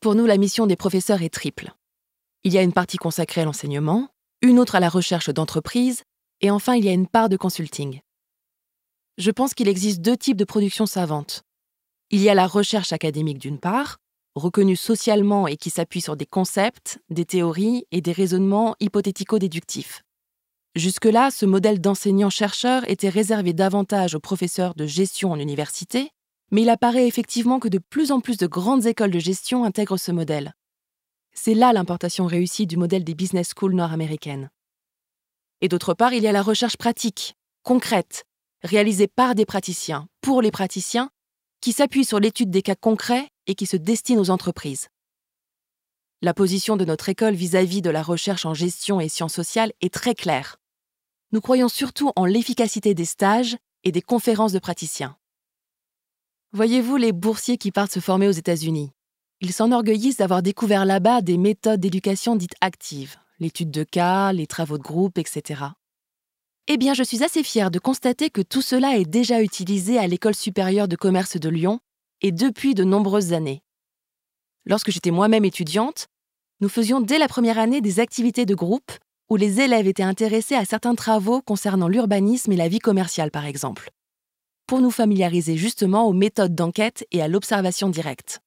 Pour 0.00 0.16
nous, 0.16 0.26
la 0.26 0.38
mission 0.38 0.66
des 0.66 0.74
professeurs 0.74 1.22
est 1.22 1.32
triple. 1.32 1.72
Il 2.42 2.52
y 2.52 2.58
a 2.58 2.62
une 2.62 2.72
partie 2.72 2.96
consacrée 2.96 3.42
à 3.42 3.44
l'enseignement, 3.44 4.08
une 4.40 4.58
autre 4.58 4.74
à 4.74 4.80
la 4.80 4.88
recherche 4.88 5.30
d'entreprise, 5.30 6.02
et 6.42 6.50
enfin 6.50 6.74
il 6.74 6.84
y 6.84 6.88
a 6.88 6.92
une 6.92 7.06
part 7.06 7.28
de 7.28 7.36
consulting. 7.36 8.00
Je 9.18 9.30
pense 9.30 9.54
qu'il 9.54 9.68
existe 9.68 10.00
deux 10.00 10.16
types 10.16 10.36
de 10.36 10.44
production 10.44 10.86
savante. 10.86 11.42
Il 12.10 12.20
y 12.20 12.28
a 12.28 12.34
la 12.34 12.46
recherche 12.46 12.92
académique 12.92 13.38
d'une 13.38 13.58
part, 13.58 13.98
reconnu 14.34 14.76
socialement 14.76 15.46
et 15.46 15.56
qui 15.56 15.70
s'appuie 15.70 16.00
sur 16.00 16.16
des 16.16 16.26
concepts, 16.26 16.98
des 17.10 17.24
théories 17.24 17.86
et 17.90 18.00
des 18.00 18.12
raisonnements 18.12 18.74
hypothético-déductifs. 18.80 20.02
Jusque-là, 20.74 21.30
ce 21.30 21.44
modèle 21.44 21.80
d'enseignant-chercheur 21.80 22.88
était 22.88 23.10
réservé 23.10 23.52
davantage 23.52 24.14
aux 24.14 24.20
professeurs 24.20 24.74
de 24.74 24.86
gestion 24.86 25.32
en 25.32 25.38
université, 25.38 26.10
mais 26.50 26.62
il 26.62 26.70
apparaît 26.70 27.06
effectivement 27.06 27.58
que 27.58 27.68
de 27.68 27.78
plus 27.78 28.10
en 28.10 28.20
plus 28.20 28.38
de 28.38 28.46
grandes 28.46 28.86
écoles 28.86 29.10
de 29.10 29.18
gestion 29.18 29.64
intègrent 29.64 29.98
ce 29.98 30.12
modèle. 30.12 30.54
C'est 31.34 31.54
là 31.54 31.72
l'importation 31.72 32.26
réussie 32.26 32.66
du 32.66 32.76
modèle 32.76 33.04
des 33.04 33.14
business 33.14 33.52
schools 33.54 33.74
nord-américaines. 33.74 34.50
Et 35.62 35.68
d'autre 35.68 35.94
part, 35.94 36.12
il 36.12 36.24
y 36.24 36.26
a 36.26 36.32
la 36.32 36.42
recherche 36.42 36.76
pratique, 36.76 37.34
concrète, 37.62 38.24
réalisée 38.64 39.06
par 39.06 39.36
des 39.36 39.46
praticiens, 39.46 40.08
pour 40.20 40.42
les 40.42 40.50
praticiens, 40.50 41.08
qui 41.60 41.72
s'appuie 41.72 42.04
sur 42.04 42.18
l'étude 42.18 42.50
des 42.50 42.62
cas 42.62 42.74
concrets 42.74 43.28
et 43.46 43.54
qui 43.54 43.66
se 43.66 43.76
destine 43.76 44.18
aux 44.18 44.30
entreprises. 44.30 44.88
La 46.20 46.34
position 46.34 46.76
de 46.76 46.84
notre 46.84 47.08
école 47.08 47.34
vis-à-vis 47.34 47.80
de 47.80 47.90
la 47.90 48.02
recherche 48.02 48.44
en 48.44 48.54
gestion 48.54 49.00
et 49.00 49.08
sciences 49.08 49.34
sociales 49.34 49.72
est 49.80 49.94
très 49.94 50.14
claire. 50.14 50.56
Nous 51.30 51.40
croyons 51.40 51.68
surtout 51.68 52.10
en 52.16 52.24
l'efficacité 52.24 52.94
des 52.94 53.04
stages 53.04 53.56
et 53.84 53.92
des 53.92 54.02
conférences 54.02 54.52
de 54.52 54.58
praticiens. 54.58 55.16
Voyez-vous 56.52 56.96
les 56.96 57.12
boursiers 57.12 57.56
qui 57.56 57.70
partent 57.70 57.92
se 57.92 58.00
former 58.00 58.26
aux 58.26 58.32
États-Unis? 58.32 58.90
Ils 59.40 59.52
s'enorgueillissent 59.52 60.18
d'avoir 60.18 60.42
découvert 60.42 60.84
là-bas 60.84 61.22
des 61.22 61.38
méthodes 61.38 61.80
d'éducation 61.80 62.36
dites 62.36 62.54
actives, 62.60 63.16
l'étude 63.42 63.70
de 63.70 63.84
cas, 63.84 64.32
les 64.32 64.46
travaux 64.46 64.78
de 64.78 64.82
groupe, 64.82 65.18
etc. 65.18 65.64
Eh 66.68 66.76
bien, 66.76 66.94
je 66.94 67.02
suis 67.02 67.22
assez 67.22 67.42
fière 67.42 67.70
de 67.70 67.78
constater 67.78 68.30
que 68.30 68.40
tout 68.40 68.62
cela 68.62 68.96
est 68.96 69.04
déjà 69.04 69.42
utilisé 69.42 69.98
à 69.98 70.06
l'École 70.06 70.34
supérieure 70.34 70.88
de 70.88 70.96
commerce 70.96 71.36
de 71.36 71.48
Lyon 71.48 71.80
et 72.20 72.32
depuis 72.32 72.74
de 72.74 72.84
nombreuses 72.84 73.32
années. 73.32 73.62
Lorsque 74.64 74.90
j'étais 74.92 75.10
moi-même 75.10 75.44
étudiante, 75.44 76.06
nous 76.60 76.68
faisions 76.68 77.00
dès 77.00 77.18
la 77.18 77.26
première 77.26 77.58
année 77.58 77.80
des 77.80 77.98
activités 77.98 78.46
de 78.46 78.54
groupe 78.54 78.92
où 79.28 79.36
les 79.36 79.60
élèves 79.60 79.88
étaient 79.88 80.02
intéressés 80.02 80.54
à 80.54 80.64
certains 80.64 80.94
travaux 80.94 81.42
concernant 81.42 81.88
l'urbanisme 81.88 82.52
et 82.52 82.56
la 82.56 82.68
vie 82.68 82.78
commerciale, 82.78 83.30
par 83.30 83.46
exemple. 83.46 83.90
pour 84.68 84.80
nous 84.80 84.90
familiariser 84.90 85.56
justement 85.56 86.06
aux 86.06 86.14
méthodes 86.14 86.54
d'enquête 86.54 87.04
et 87.10 87.20
à 87.20 87.28
l'observation 87.28 87.90
directe. 87.90 88.40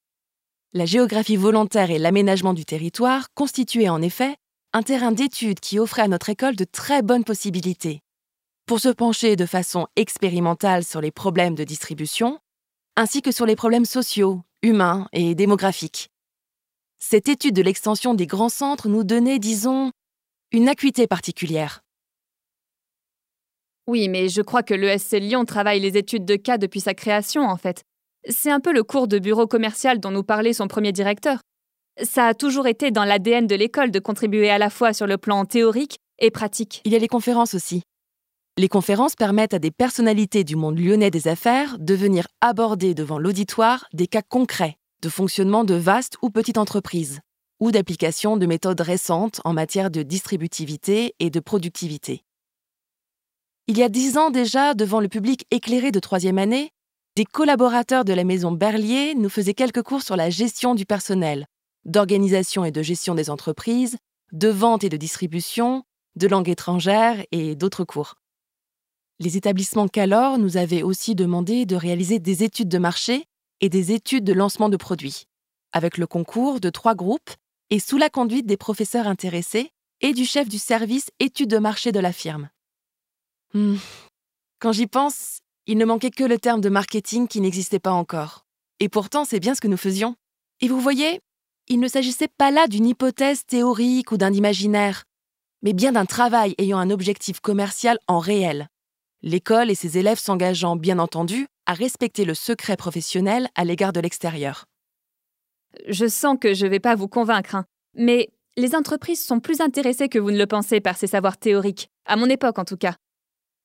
La 0.74 0.86
géographie 0.86 1.36
volontaire 1.36 1.92
et 1.92 2.00
l'aménagement 2.00 2.54
du 2.54 2.66
territoire 2.66 3.28
constituaient 3.36 3.90
en 3.90 4.02
effet 4.02 4.36
un 4.76 4.84
terrain 4.84 5.14
d'étude 5.14 5.62
qui 5.62 5.80
offrait 5.80 6.02
à 6.02 6.10
notre 6.10 6.28
école 6.28 6.58
de 6.58 6.66
très 6.66 7.02
bonnes 7.02 7.24
possibilités 7.24 8.02
pour 8.66 8.82
se 8.82 8.90
pencher 8.90 9.38
de 9.38 9.46
façon 9.46 9.88
expérimentale 9.96 10.84
sur 10.84 11.00
les 11.00 11.12
problèmes 11.12 11.56
de 11.56 11.64
distribution, 11.64 12.40
ainsi 12.98 13.22
que 13.22 13.32
sur 13.32 13.46
les 13.46 13.56
problèmes 13.56 13.86
sociaux, 13.86 14.42
humains 14.64 15.08
et 15.14 15.34
démographiques. 15.34 16.10
Cette 17.00 17.30
étude 17.30 17.56
de 17.56 17.62
l'extension 17.62 18.16
des 18.16 18.28
grands 18.28 18.50
centres 18.50 18.90
nous 18.90 19.06
donnait, 19.06 19.40
disons, 19.40 19.94
une 20.52 20.68
acuité 20.68 21.08
particulière. 21.08 21.80
Oui, 23.88 24.10
mais 24.10 24.28
je 24.28 24.42
crois 24.42 24.64
que 24.64 24.74
l'ESC 24.74 25.20
Lyon 25.22 25.46
travaille 25.46 25.80
les 25.80 25.96
études 25.96 26.26
de 26.26 26.36
cas 26.36 26.58
depuis 26.58 26.82
sa 26.82 26.94
création, 26.94 27.44
en 27.44 27.56
fait. 27.56 27.84
C'est 28.28 28.52
un 28.52 28.60
peu 28.60 28.74
le 28.74 28.84
cours 28.84 29.08
de 29.08 29.20
bureau 29.20 29.48
commercial 29.48 30.02
dont 30.02 30.12
nous 30.12 30.24
parlait 30.24 30.52
son 30.52 30.68
premier 30.68 30.92
directeur. 30.92 31.40
Ça 32.04 32.28
a 32.28 32.34
toujours 32.34 32.68
été 32.68 32.92
dans 32.92 33.06
l'ADN 33.06 33.48
de 33.48 33.56
l'école 33.56 33.90
de 33.90 34.00
contribuer 34.00 34.50
à 34.50 34.58
la 34.58 34.70
fois 34.70 34.92
sur 34.92 35.08
le 35.08 35.18
plan 35.18 35.46
théorique 35.46 36.00
et 36.20 36.30
pratique. 36.30 36.82
Il 36.84 36.92
y 36.92 36.96
a 36.96 37.00
les 37.00 37.08
conférences 37.08 37.54
aussi. 37.54 37.84
Les 38.58 38.68
conférences 38.68 39.16
permettent 39.16 39.54
à 39.54 39.60
des 39.60 39.72
personnalités 39.72 40.44
du 40.44 40.56
monde 40.56 40.80
lyonnais 40.80 41.12
des 41.12 41.28
affaires 41.28 41.78
de 41.80 41.94
venir 41.94 42.28
aborder 42.42 42.94
devant 42.94 43.18
l'auditoire 43.18 43.86
des 43.94 44.08
cas 44.08 44.22
concrets 44.22 44.76
de 45.02 45.10
fonctionnement 45.10 45.64
de 45.64 45.76
vastes 45.76 46.18
ou 46.22 46.30
petites 46.30 46.58
entreprises, 46.58 47.20
ou 47.60 47.72
d'application 47.72 48.38
de 48.38 48.46
méthodes 48.46 48.82
récentes 48.82 49.40
en 49.46 49.54
matière 49.54 49.92
de 49.92 50.04
distributivité 50.04 51.14
et 51.20 51.30
de 51.30 51.40
productivité. 51.40 52.24
Il 53.68 53.78
y 53.78 53.84
a 53.84 53.90
dix 53.90 54.18
ans 54.18 54.32
déjà, 54.32 54.74
devant 54.74 55.00
le 55.00 55.08
public 55.08 55.46
éclairé 55.52 55.92
de 55.92 56.00
troisième 56.00 56.38
année, 56.38 56.72
des 57.16 57.26
collaborateurs 57.26 58.04
de 58.04 58.14
la 58.14 58.24
maison 58.24 58.52
Berlier 58.52 59.16
nous 59.16 59.30
faisaient 59.30 59.54
quelques 59.54 59.84
cours 59.84 60.02
sur 60.02 60.16
la 60.16 60.30
gestion 60.30 60.76
du 60.76 60.86
personnel, 60.86 61.46
d'organisation 61.86 62.66
et 62.66 62.72
de 62.72 62.82
gestion 62.82 63.16
des 63.16 63.30
entreprises, 63.30 63.98
de 64.32 64.50
vente 64.50 64.84
et 64.84 64.90
de 64.90 64.98
distribution, 64.98 65.84
de 66.16 66.28
langue 66.28 66.50
étrangère 66.50 67.24
et 67.32 67.56
d'autres 67.56 67.84
cours. 67.84 68.16
Les 69.20 69.38
établissements 69.38 69.88
Calor 69.88 70.38
nous 70.38 70.58
avaient 70.58 70.84
aussi 70.84 71.16
demandé 71.16 71.66
de 71.66 71.76
réaliser 71.76 72.20
des 72.20 72.44
études 72.44 72.70
de 72.70 72.78
marché 72.78 73.26
et 73.62 73.70
des 73.70 73.92
études 73.92 74.26
de 74.26 74.34
lancement 74.34 74.70
de 74.70 74.78
produits, 74.78 75.26
avec 75.72 75.98
le 75.98 76.08
concours 76.08 76.60
de 76.60 76.70
trois 76.70 76.96
groupes 76.96 77.32
et 77.70 77.80
sous 77.80 77.98
la 77.98 78.10
conduite 78.10 78.46
des 78.46 78.58
professeurs 78.58 79.08
intéressés 79.08 79.72
et 80.02 80.14
du 80.14 80.26
chef 80.26 80.50
du 80.50 80.60
service 80.60 81.10
études 81.20 81.50
de 81.50 81.58
marché 81.58 81.92
de 81.92 82.00
la 82.00 82.12
firme. 82.12 82.50
Hmm. 83.54 83.78
Quand 84.60 84.74
j'y 84.74 84.88
pense, 84.88 85.40
il 85.68 85.78
ne 85.78 85.86
manquait 85.86 86.12
que 86.12 86.24
le 86.24 86.38
terme 86.38 86.62
de 86.62 86.70
marketing 86.70 87.28
qui 87.28 87.42
n'existait 87.42 87.80
pas 87.80 87.92
encore. 87.92 88.46
Et 88.80 88.90
pourtant, 88.90 89.24
c'est 89.24 89.40
bien 89.40 89.56
ce 89.56 89.62
que 89.62 89.68
nous 89.68 89.78
faisions. 89.78 90.16
Et 90.60 90.68
vous 90.68 90.82
voyez, 90.82 91.22
il 91.68 91.80
ne 91.80 91.88
s'agissait 91.88 92.28
pas 92.28 92.52
là 92.52 92.68
d'une 92.68 92.86
hypothèse 92.86 93.46
théorique 93.46 94.12
ou 94.12 94.18
d'un 94.18 94.34
imaginaire, 94.34 95.04
mais 95.62 95.74
bien 95.74 95.92
d'un 95.92 96.06
travail 96.06 96.54
ayant 96.58 96.78
un 96.78 96.90
objectif 96.90 97.40
commercial 97.40 97.98
en 98.08 98.20
réel. 98.20 98.68
L'école 99.24 99.72
et 99.72 99.76
ses 99.76 99.98
élèves 99.98 100.20
s'engageant, 100.20 100.76
bien 100.76 101.00
entendu, 101.00 101.48
à 101.66 101.74
respecter 101.74 102.26
le 102.26 102.36
secret 102.36 102.78
professionnel 102.78 103.50
à 103.56 103.66
l'égard 103.66 103.94
de 103.94 104.00
l'extérieur. 104.00 104.66
Je 105.88 106.08
sens 106.08 106.38
que 106.40 106.54
je 106.54 106.66
ne 106.66 106.72
vais 106.72 106.80
pas 106.80 106.96
vous 106.96 107.08
convaincre, 107.08 107.56
hein, 107.56 107.66
mais 107.96 108.30
les 108.58 108.76
entreprises 108.76 109.26
sont 109.26 109.40
plus 109.40 109.62
intéressées 109.62 110.08
que 110.08 110.20
vous 110.20 110.32
ne 110.32 110.38
le 110.38 110.46
pensez 110.46 110.80
par 110.80 110.98
ces 110.98 111.08
savoirs 111.08 111.38
théoriques, 111.38 111.90
à 112.06 112.16
mon 112.16 112.28
époque 112.28 112.60
en 112.60 112.66
tout 112.66 112.78
cas. 112.78 112.96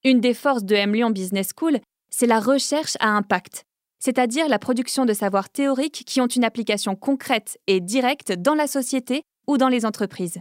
Une 0.02 0.20
des 0.20 0.34
forces 0.34 0.64
de 0.64 0.74
M 0.74 0.94
Lyon 0.94 1.10
Business 1.10 1.50
School, 1.54 1.78
c'est 2.08 2.26
la 2.26 2.40
recherche 2.40 2.96
à 3.00 3.08
impact, 3.08 3.64
c'est-à-dire 4.00 4.48
la 4.48 4.58
production 4.58 5.04
de 5.04 5.12
savoirs 5.12 5.50
théoriques 5.50 6.04
qui 6.06 6.20
ont 6.20 6.26
une 6.26 6.44
application 6.44 6.96
concrète 6.96 7.58
et 7.66 7.80
directe 7.80 8.32
dans 8.32 8.54
la 8.54 8.66
société 8.66 9.22
ou 9.46 9.58
dans 9.58 9.68
les 9.68 9.84
entreprises. 9.84 10.40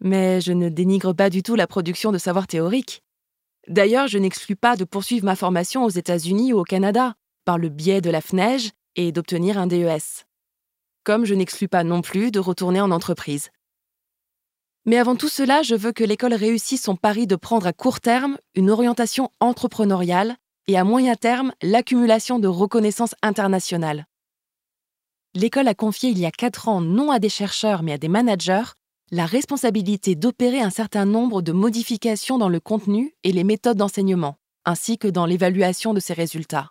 Mais 0.00 0.40
je 0.40 0.52
ne 0.52 0.68
dénigre 0.68 1.12
pas 1.12 1.30
du 1.30 1.42
tout 1.42 1.56
la 1.56 1.66
production 1.66 2.12
de 2.12 2.18
savoirs 2.18 2.46
théoriques. 2.46 3.02
D'ailleurs, 3.68 4.08
je 4.08 4.18
n'exclus 4.18 4.56
pas 4.56 4.76
de 4.76 4.84
poursuivre 4.84 5.24
ma 5.24 5.36
formation 5.36 5.84
aux 5.84 5.90
États-Unis 5.90 6.52
ou 6.52 6.60
au 6.60 6.64
Canada, 6.64 7.14
par 7.44 7.58
le 7.58 7.68
biais 7.68 8.00
de 8.00 8.10
la 8.10 8.20
FNEJ 8.20 8.70
et 8.96 9.12
d'obtenir 9.12 9.58
un 9.58 9.66
DES. 9.66 10.24
Comme 11.02 11.24
je 11.24 11.34
n'exclus 11.34 11.68
pas 11.68 11.84
non 11.84 12.02
plus 12.02 12.30
de 12.30 12.38
retourner 12.38 12.80
en 12.80 12.90
entreprise. 12.90 13.50
Mais 14.86 14.98
avant 14.98 15.16
tout 15.16 15.28
cela, 15.28 15.62
je 15.62 15.74
veux 15.74 15.92
que 15.92 16.04
l'école 16.04 16.34
réussisse 16.34 16.82
son 16.82 16.96
pari 16.96 17.26
de 17.26 17.36
prendre 17.36 17.66
à 17.66 17.72
court 17.72 18.00
terme 18.00 18.38
une 18.54 18.70
orientation 18.70 19.30
entrepreneuriale 19.40 20.36
et 20.66 20.76
à 20.76 20.84
moyen 20.84 21.14
terme 21.14 21.52
l'accumulation 21.62 22.38
de 22.38 22.48
reconnaissance 22.48 23.14
internationale. 23.22 24.06
L'école 25.34 25.68
a 25.68 25.74
confié 25.74 26.10
il 26.10 26.18
y 26.18 26.26
a 26.26 26.30
quatre 26.30 26.68
ans 26.68 26.80
non 26.80 27.10
à 27.10 27.18
des 27.18 27.28
chercheurs 27.28 27.82
mais 27.82 27.92
à 27.92 27.98
des 27.98 28.08
managers 28.08 28.72
la 29.10 29.26
responsabilité 29.26 30.14
d'opérer 30.14 30.60
un 30.60 30.70
certain 30.70 31.04
nombre 31.04 31.42
de 31.42 31.52
modifications 31.52 32.38
dans 32.38 32.48
le 32.48 32.60
contenu 32.60 33.14
et 33.22 33.32
les 33.32 33.44
méthodes 33.44 33.76
d'enseignement, 33.76 34.36
ainsi 34.64 34.98
que 34.98 35.08
dans 35.08 35.26
l'évaluation 35.26 35.94
de 35.94 36.00
ces 36.00 36.14
résultats. 36.14 36.70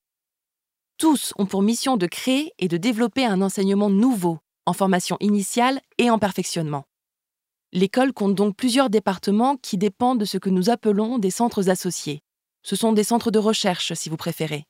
Tous 0.98 1.34
ont 1.38 1.46
pour 1.46 1.62
mission 1.62 1.96
de 1.96 2.08
créer 2.08 2.52
et 2.60 2.68
de 2.68 2.78
développer 2.78 3.26
un 3.26 3.42
enseignement 3.42 3.90
nouveau, 3.90 4.40
en 4.66 4.74
formation 4.74 5.18
initiale 5.20 5.80
et 5.98 6.10
en 6.10 6.20
perfectionnement. 6.20 6.84
L'école 7.72 8.14
compte 8.14 8.36
donc 8.36 8.56
plusieurs 8.56 8.90
départements 8.90 9.58
qui 9.58 9.78
dépendent 9.78 10.20
de 10.20 10.26
ce 10.26 10.38
que 10.38 10.50
nous 10.50 10.70
appelons 10.70 11.20
des 11.20 11.32
centres 11.32 11.70
associés. 11.70 12.22
Ce 12.64 12.76
sont 12.76 12.94
des 12.94 13.04
centres 13.04 13.32
de 13.32 13.40
recherche, 13.40 13.94
si 13.94 14.10
vous 14.10 14.18
préférez. 14.18 14.66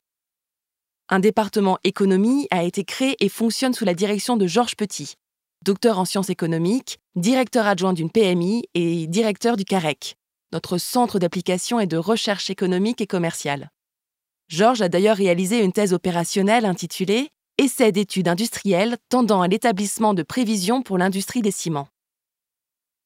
Un 1.08 1.20
département 1.20 1.78
économie 1.84 2.48
a 2.50 2.64
été 2.64 2.84
créé 2.84 3.16
et 3.20 3.28
fonctionne 3.28 3.74
sous 3.74 3.84
la 3.84 3.94
direction 3.94 4.36
de 4.36 4.46
Georges 4.46 4.76
Petit, 4.76 5.14
docteur 5.62 5.98
en 5.98 6.04
sciences 6.04 6.30
économiques, 6.30 6.98
directeur 7.14 7.66
adjoint 7.66 7.92
d'une 7.92 8.10
PMI 8.10 8.64
et 8.74 9.06
directeur 9.06 9.56
du 9.56 9.64
CAREC, 9.64 10.16
notre 10.52 10.78
centre 10.78 11.18
d'application 11.18 11.78
et 11.78 11.86
de 11.86 11.96
recherche 11.96 12.50
économique 12.50 13.00
et 13.00 13.06
commerciale. 13.06 13.70
Georges 14.48 14.82
a 14.82 14.88
d'ailleurs 14.88 15.16
réalisé 15.16 15.62
une 15.62 15.72
thèse 15.72 15.92
opérationnelle 15.92 16.64
intitulée 16.64 17.30
Essai 17.56 17.92
d'études 17.92 18.26
industrielles 18.26 18.96
tendant 19.08 19.40
à 19.40 19.46
l'établissement 19.46 20.12
de 20.12 20.24
prévisions 20.24 20.82
pour 20.82 20.98
l'industrie 20.98 21.40
des 21.40 21.52
ciments. 21.52 21.86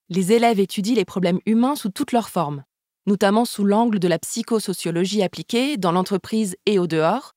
Les 0.09 0.33
élèves 0.33 0.59
étudient 0.59 0.95
les 0.95 1.05
problèmes 1.05 1.41
humains 1.45 1.77
sous 1.77 1.91
toutes 1.91 2.13
leurs 2.13 2.31
formes, 2.31 2.65
notamment 3.09 3.47
sous 3.47 3.65
l'angle 3.65 3.99
de 3.99 4.07
la 4.07 4.19
psychosociologie 4.19 5.23
appliquée 5.23 5.79
dans 5.79 5.93
l'entreprise 5.93 6.57
et 6.67 6.79
au 6.79 6.87
dehors, 6.87 7.33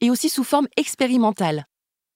et 0.00 0.08
aussi 0.08 0.28
sous 0.28 0.44
forme 0.44 0.68
expérimentale, 0.76 1.66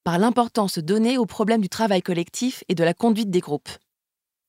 par 0.04 0.18
l'importance 0.18 0.78
donnée 0.78 1.18
au 1.18 1.26
problème 1.26 1.60
du 1.60 1.68
travail 1.68 2.02
collectif 2.02 2.62
et 2.68 2.74
de 2.74 2.84
la 2.84 2.94
conduite 2.94 3.30
des 3.30 3.40
groupes. 3.40 3.68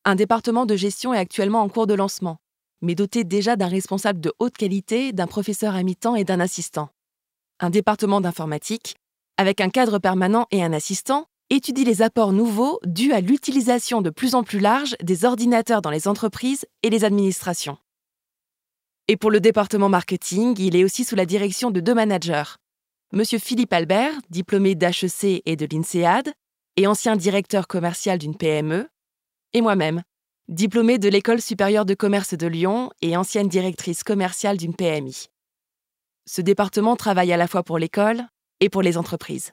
Un 0.06 0.16
département 0.16 0.66
de 0.66 0.76
gestion 0.76 1.14
est 1.14 1.18
actuellement 1.18 1.62
en 1.62 1.70
cours 1.70 1.88
de 1.88 1.96
lancement, 1.96 2.38
mais 2.82 2.94
doté 2.94 3.24
déjà 3.24 3.56
d'un 3.56 3.68
responsable 3.68 4.22
de 4.22 4.32
haute 4.40 4.58
qualité, 4.58 5.12
d'un 5.12 5.28
professeur 5.28 5.76
à 5.76 5.82
mi-temps 5.82 6.16
et 6.16 6.24
d'un 6.24 6.40
assistant. 6.40 6.90
Un 7.60 7.72
département 7.72 8.22
d'informatique, 8.22 8.96
avec 9.38 9.60
un 9.60 9.70
cadre 9.70 9.98
permanent 9.98 10.46
et 10.52 10.64
un 10.64 10.74
assistant, 10.74 11.26
étudie 11.50 11.84
les 11.84 12.04
apports 12.04 12.32
nouveaux 12.32 12.80
dus 12.86 13.12
à 13.12 13.22
l'utilisation 13.22 14.02
de 14.02 14.12
plus 14.12 14.36
en 14.36 14.44
plus 14.44 14.60
large 14.60 14.96
des 15.02 15.26
ordinateurs 15.26 15.82
dans 15.82 15.90
les 15.90 16.08
entreprises 16.08 16.66
et 16.84 16.92
les 16.92 17.04
administrations. 17.06 17.78
Et 19.08 19.18
pour 19.18 19.32
le 19.32 19.40
département 19.40 19.90
marketing, 19.90 20.56
il 20.60 20.76
est 20.76 20.84
aussi 20.84 21.04
sous 21.04 21.16
la 21.16 21.26
direction 21.26 21.72
de 21.72 21.80
deux 21.80 21.94
managers, 21.94 22.56
M. 23.14 23.26
Philippe 23.26 23.74
Albert, 23.74 24.14
diplômé 24.30 24.74
d'HEC 24.76 25.42
et 25.46 25.56
de 25.58 25.68
l'INSEAD, 25.70 26.34
et 26.78 26.88
ancien 26.88 27.18
directeur 27.18 27.68
commercial 27.68 28.18
d'une 28.18 28.38
PME, 28.38 28.88
et 29.54 29.62
moi-même, 29.62 30.02
diplômée 30.48 30.98
de 30.98 31.10
l'École 31.10 31.42
supérieure 31.42 31.86
de 31.86 31.94
commerce 31.94 32.36
de 32.36 32.48
Lyon 32.48 32.90
et 33.02 33.18
ancienne 33.18 33.50
directrice 33.50 34.04
commerciale 34.04 34.58
d'une 34.58 34.76
PMI. 34.76 35.28
Ce 36.26 36.42
département 36.42 36.96
travaille 36.96 37.34
à 37.34 37.38
la 37.38 37.48
fois 37.48 37.64
pour 37.64 37.78
l'école 37.78 38.24
et 38.62 38.70
pour 38.70 38.82
les 38.82 38.98
entreprises. 38.98 39.52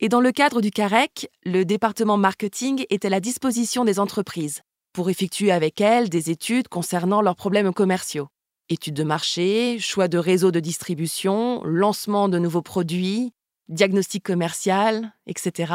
Et 0.00 0.08
dans 0.08 0.20
le 0.20 0.32
cadre 0.32 0.60
du 0.62 0.70
CAREC, 0.70 1.28
le 1.44 1.64
département 1.64 2.16
marketing 2.16 2.86
est 2.88 3.04
à 3.04 3.10
la 3.10 3.20
disposition 3.20 3.84
des 3.84 3.98
entreprises 3.98 4.62
pour 4.92 5.10
effectuer 5.10 5.52
avec 5.52 5.80
elles 5.80 6.08
des 6.08 6.30
études 6.30 6.68
concernant 6.68 7.22
leurs 7.22 7.36
problèmes 7.36 7.72
commerciaux 7.72 8.28
études 8.70 8.94
de 8.94 9.04
marché, 9.04 9.78
choix 9.78 10.08
de 10.08 10.18
réseau 10.18 10.50
de 10.50 10.60
distribution, 10.60 11.62
lancement 11.64 12.28
de 12.28 12.38
nouveaux 12.38 12.62
produits, 12.62 13.32
diagnostic 13.68 14.24
commercial, 14.24 15.14
etc. 15.26 15.74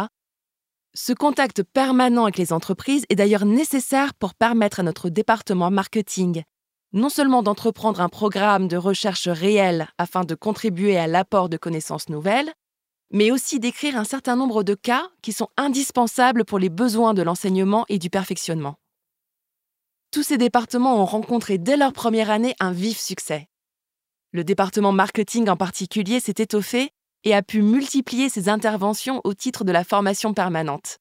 Ce 0.93 1.11
contact 1.11 1.63
permanent 1.63 2.23
avec 2.23 2.37
les 2.37 2.53
entreprises 2.53 3.05
est 3.09 3.15
d'ailleurs 3.15 3.45
nécessaire 3.45 4.13
pour 4.13 4.35
permettre 4.35 4.79
à 4.79 4.83
notre 4.83 5.09
département 5.09 5.71
marketing 5.71 6.43
non 6.93 7.09
seulement 7.09 7.41
d'entreprendre 7.41 8.01
un 8.01 8.09
programme 8.09 8.67
de 8.67 8.77
recherche 8.77 9.27
réel 9.27 9.87
afin 9.97 10.23
de 10.23 10.35
contribuer 10.35 10.95
à 10.95 11.07
l'apport 11.07 11.49
de 11.49 11.57
connaissances 11.57 12.07
nouvelles, 12.07 12.53
mais 13.11 13.31
aussi 13.31 13.59
d'écrire 13.59 13.97
un 13.97 14.03
certain 14.03 14.35
nombre 14.35 14.61
de 14.63 14.75
cas 14.75 15.09
qui 15.23 15.33
sont 15.33 15.49
indispensables 15.57 16.45
pour 16.45 16.59
les 16.59 16.69
besoins 16.69 17.15
de 17.15 17.23
l'enseignement 17.23 17.85
et 17.89 17.97
du 17.97 18.11
perfectionnement. 18.11 18.75
Tous 20.13 20.21
ces 20.21 20.37
départements 20.37 21.01
ont 21.01 21.05
rencontré 21.05 21.57
dès 21.57 21.75
leur 21.75 21.91
première 21.91 22.29
année 22.29 22.53
un 22.59 22.71
vif 22.71 22.99
succès. 22.99 23.47
Le 24.31 24.43
département 24.43 24.91
marketing 24.91 25.49
en 25.49 25.57
particulier 25.57 26.19
s'est 26.19 26.35
étoffé 26.37 26.91
et 27.23 27.33
a 27.33 27.41
pu 27.41 27.63
multiplier 27.63 28.29
ses 28.29 28.47
interventions 28.47 29.21
au 29.23 29.33
titre 29.33 29.63
de 29.63 29.71
la 29.71 29.83
formation 29.83 30.35
permanente. 30.35 30.99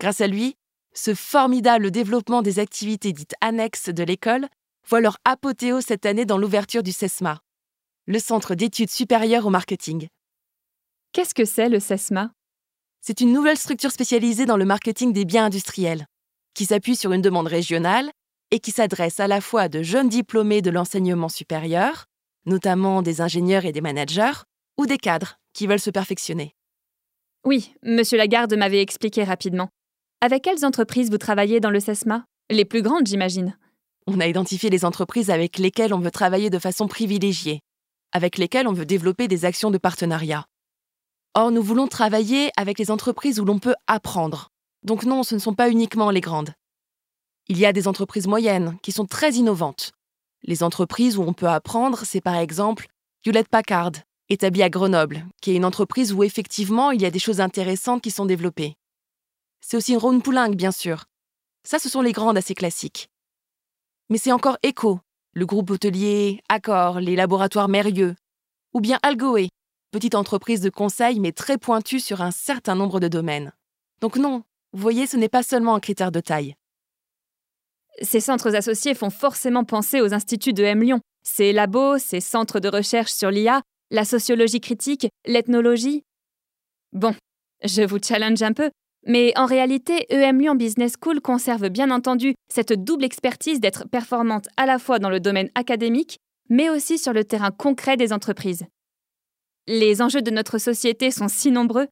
Grâce 0.00 0.20
à 0.20 0.26
lui, 0.26 0.56
ce 0.92 1.14
formidable 1.14 1.92
développement 1.92 2.42
des 2.42 2.58
activités 2.58 3.12
dites 3.12 3.36
annexes 3.40 3.90
de 3.90 4.02
l'école 4.02 4.48
voit 4.88 5.00
leur 5.00 5.18
apothéose 5.24 5.84
cette 5.84 6.04
année 6.04 6.24
dans 6.24 6.36
l'ouverture 6.36 6.82
du 6.82 6.90
CESMA, 6.90 7.38
le 8.06 8.18
Centre 8.18 8.56
d'études 8.56 8.90
supérieures 8.90 9.46
au 9.46 9.50
marketing. 9.50 10.08
Qu'est-ce 11.12 11.32
que 11.32 11.44
c'est 11.44 11.68
le 11.68 11.78
CESMA? 11.78 12.32
C'est 13.00 13.20
une 13.20 13.32
nouvelle 13.32 13.56
structure 13.56 13.92
spécialisée 13.92 14.46
dans 14.46 14.56
le 14.56 14.64
marketing 14.64 15.12
des 15.12 15.24
biens 15.24 15.44
industriels, 15.44 16.06
qui 16.56 16.64
s'appuie 16.64 16.96
sur 16.96 17.12
une 17.12 17.20
demande 17.20 17.46
régionale 17.46 18.10
et 18.50 18.60
qui 18.60 18.70
s'adresse 18.70 19.20
à 19.20 19.28
la 19.28 19.40
fois 19.40 19.62
à 19.62 19.68
de 19.68 19.82
jeunes 19.82 20.08
diplômés 20.08 20.62
de 20.62 20.70
l'enseignement 20.70 21.28
supérieur, 21.28 22.06
notamment 22.46 23.02
des 23.02 23.20
ingénieurs 23.20 23.66
et 23.66 23.72
des 23.72 23.82
managers, 23.82 24.42
ou 24.78 24.86
des 24.86 24.96
cadres 24.96 25.38
qui 25.52 25.66
veulent 25.66 25.78
se 25.78 25.90
perfectionner. 25.90 26.54
Oui, 27.44 27.74
Monsieur 27.82 28.16
Lagarde 28.16 28.54
m'avait 28.54 28.80
expliqué 28.80 29.22
rapidement. 29.22 29.68
Avec 30.22 30.42
quelles 30.42 30.64
entreprises 30.64 31.10
vous 31.10 31.18
travaillez 31.18 31.60
dans 31.60 31.70
le 31.70 31.78
CESMA 31.78 32.24
Les 32.50 32.64
plus 32.64 32.82
grandes, 32.82 33.06
j'imagine. 33.06 33.56
On 34.06 34.18
a 34.20 34.26
identifié 34.26 34.70
les 34.70 34.84
entreprises 34.84 35.30
avec 35.30 35.58
lesquelles 35.58 35.92
on 35.92 35.98
veut 35.98 36.10
travailler 36.10 36.48
de 36.48 36.58
façon 36.58 36.88
privilégiée, 36.88 37.60
avec 38.12 38.38
lesquelles 38.38 38.66
on 38.66 38.72
veut 38.72 38.86
développer 38.86 39.28
des 39.28 39.44
actions 39.44 39.70
de 39.70 39.78
partenariat. 39.78 40.46
Or, 41.34 41.50
nous 41.50 41.62
voulons 41.62 41.86
travailler 41.86 42.50
avec 42.56 42.78
les 42.78 42.90
entreprises 42.90 43.40
où 43.40 43.44
l'on 43.44 43.58
peut 43.58 43.74
apprendre. 43.86 44.48
Donc 44.86 45.04
non, 45.04 45.24
ce 45.24 45.34
ne 45.34 45.40
sont 45.40 45.54
pas 45.54 45.68
uniquement 45.68 46.10
les 46.10 46.20
grandes. 46.20 46.54
Il 47.48 47.58
y 47.58 47.66
a 47.66 47.72
des 47.72 47.88
entreprises 47.88 48.28
moyennes 48.28 48.78
qui 48.82 48.92
sont 48.92 49.04
très 49.04 49.32
innovantes. 49.32 49.92
Les 50.44 50.62
entreprises 50.62 51.18
où 51.18 51.22
on 51.22 51.32
peut 51.32 51.48
apprendre, 51.48 52.04
c'est 52.04 52.20
par 52.20 52.36
exemple 52.36 52.86
Hewlett 53.24 53.48
Packard, 53.48 53.92
établie 54.28 54.62
à 54.62 54.70
Grenoble, 54.70 55.26
qui 55.42 55.50
est 55.50 55.56
une 55.56 55.64
entreprise 55.64 56.12
où 56.12 56.22
effectivement 56.22 56.92
il 56.92 57.02
y 57.02 57.04
a 57.04 57.10
des 57.10 57.18
choses 57.18 57.40
intéressantes 57.40 58.00
qui 58.00 58.12
sont 58.12 58.26
développées. 58.26 58.76
C'est 59.60 59.76
aussi 59.76 59.96
Rhône 59.96 60.22
Poulenc, 60.22 60.50
bien 60.50 60.70
sûr. 60.70 61.06
Ça, 61.64 61.80
ce 61.80 61.88
sont 61.88 62.00
les 62.00 62.12
grandes 62.12 62.38
assez 62.38 62.54
classiques. 62.54 63.08
Mais 64.08 64.18
c'est 64.18 64.30
encore 64.30 64.58
ECHO, 64.64 65.00
le 65.32 65.46
groupe 65.46 65.70
hôtelier, 65.70 66.40
Accor, 66.48 67.00
les 67.00 67.16
laboratoires 67.16 67.68
Mérieux, 67.68 68.14
ou 68.72 68.80
bien 68.80 69.00
Algoé, 69.02 69.48
petite 69.90 70.14
entreprise 70.14 70.60
de 70.60 70.70
conseil 70.70 71.18
mais 71.18 71.32
très 71.32 71.58
pointue 71.58 71.98
sur 71.98 72.22
un 72.22 72.30
certain 72.30 72.76
nombre 72.76 73.00
de 73.00 73.08
domaines. 73.08 73.52
Donc 74.00 74.16
non, 74.16 74.44
vous 74.72 74.82
voyez, 74.82 75.06
ce 75.06 75.16
n'est 75.16 75.28
pas 75.28 75.42
seulement 75.42 75.74
un 75.74 75.80
critère 75.80 76.12
de 76.12 76.20
taille. 76.20 76.54
Ces 78.02 78.20
centres 78.20 78.54
associés 78.54 78.94
font 78.94 79.10
forcément 79.10 79.64
penser 79.64 80.00
aux 80.00 80.12
instituts 80.12 80.52
de 80.52 80.62
M 80.62 80.82
Lyon. 80.82 81.00
Ces 81.22 81.52
labos, 81.52 81.98
ces 81.98 82.20
centres 82.20 82.60
de 82.60 82.68
recherche 82.68 83.12
sur 83.12 83.30
l'IA, 83.30 83.62
la 83.90 84.04
sociologie 84.04 84.60
critique, 84.60 85.08
l'ethnologie. 85.26 86.02
Bon, 86.92 87.14
je 87.64 87.82
vous 87.82 87.98
challenge 88.02 88.42
un 88.42 88.52
peu, 88.52 88.70
mais 89.06 89.32
en 89.36 89.46
réalité, 89.46 90.06
EM 90.10 90.40
Lyon 90.40 90.54
Business 90.56 90.94
School 91.00 91.20
conserve 91.20 91.68
bien 91.68 91.90
entendu 91.90 92.34
cette 92.52 92.72
double 92.72 93.04
expertise 93.04 93.60
d'être 93.60 93.88
performante 93.88 94.48
à 94.56 94.66
la 94.66 94.78
fois 94.78 94.98
dans 94.98 95.10
le 95.10 95.20
domaine 95.20 95.50
académique, 95.54 96.18
mais 96.48 96.68
aussi 96.68 96.98
sur 96.98 97.12
le 97.12 97.24
terrain 97.24 97.50
concret 97.50 97.96
des 97.96 98.12
entreprises. 98.12 98.66
Les 99.68 100.02
enjeux 100.02 100.22
de 100.22 100.30
notre 100.30 100.58
société 100.58 101.10
sont 101.10 101.28
si 101.28 101.50
nombreux, 101.50 101.86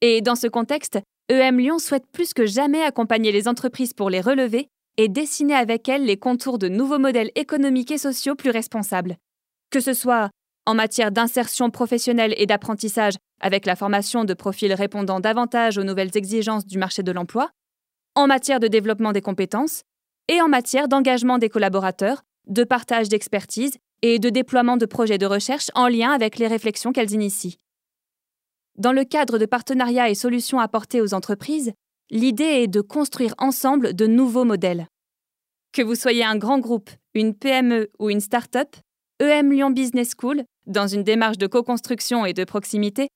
et 0.00 0.20
dans 0.22 0.34
ce 0.34 0.46
contexte, 0.46 0.98
EM 1.28 1.58
Lyon 1.58 1.80
souhaite 1.80 2.06
plus 2.12 2.34
que 2.34 2.46
jamais 2.46 2.82
accompagner 2.82 3.32
les 3.32 3.48
entreprises 3.48 3.92
pour 3.92 4.10
les 4.10 4.20
relever 4.20 4.68
et 4.96 5.08
dessiner 5.08 5.54
avec 5.54 5.88
elles 5.88 6.04
les 6.04 6.16
contours 6.16 6.58
de 6.58 6.68
nouveaux 6.68 7.00
modèles 7.00 7.32
économiques 7.34 7.90
et 7.90 7.98
sociaux 7.98 8.36
plus 8.36 8.50
responsables. 8.50 9.16
Que 9.70 9.80
ce 9.80 9.92
soit 9.92 10.30
en 10.66 10.74
matière 10.74 11.10
d'insertion 11.10 11.70
professionnelle 11.70 12.34
et 12.36 12.46
d'apprentissage 12.46 13.14
avec 13.40 13.66
la 13.66 13.74
formation 13.74 14.24
de 14.24 14.34
profils 14.34 14.72
répondant 14.72 15.18
davantage 15.18 15.78
aux 15.78 15.84
nouvelles 15.84 16.16
exigences 16.16 16.64
du 16.64 16.78
marché 16.78 17.02
de 17.02 17.12
l'emploi, 17.12 17.50
en 18.14 18.28
matière 18.28 18.60
de 18.60 18.68
développement 18.68 19.12
des 19.12 19.20
compétences 19.20 19.82
et 20.28 20.40
en 20.40 20.48
matière 20.48 20.86
d'engagement 20.86 21.38
des 21.38 21.48
collaborateurs, 21.48 22.22
de 22.46 22.62
partage 22.62 23.08
d'expertise 23.08 23.78
et 24.02 24.20
de 24.20 24.30
déploiement 24.30 24.76
de 24.76 24.86
projets 24.86 25.18
de 25.18 25.26
recherche 25.26 25.70
en 25.74 25.88
lien 25.88 26.12
avec 26.12 26.38
les 26.38 26.46
réflexions 26.46 26.92
qu'elles 26.92 27.12
initient. 27.12 27.56
Dans 28.78 28.92
le 28.92 29.04
cadre 29.04 29.38
de 29.38 29.46
partenariats 29.46 30.10
et 30.10 30.14
solutions 30.14 30.60
apportées 30.60 31.00
aux 31.00 31.14
entreprises, 31.14 31.72
l'idée 32.10 32.44
est 32.44 32.66
de 32.66 32.82
construire 32.82 33.34
ensemble 33.38 33.94
de 33.94 34.06
nouveaux 34.06 34.44
modèles. 34.44 34.86
Que 35.72 35.82
vous 35.82 35.94
soyez 35.94 36.24
un 36.24 36.36
grand 36.36 36.58
groupe, 36.58 36.90
une 37.14 37.34
PME 37.34 37.88
ou 37.98 38.10
une 38.10 38.20
start-up, 38.20 38.76
EM 39.20 39.50
Lyon 39.50 39.70
Business 39.70 40.12
School, 40.18 40.44
dans 40.66 40.86
une 40.86 41.04
démarche 41.04 41.38
de 41.38 41.46
co-construction 41.46 42.26
et 42.26 42.34
de 42.34 42.44
proximité, 42.44 43.08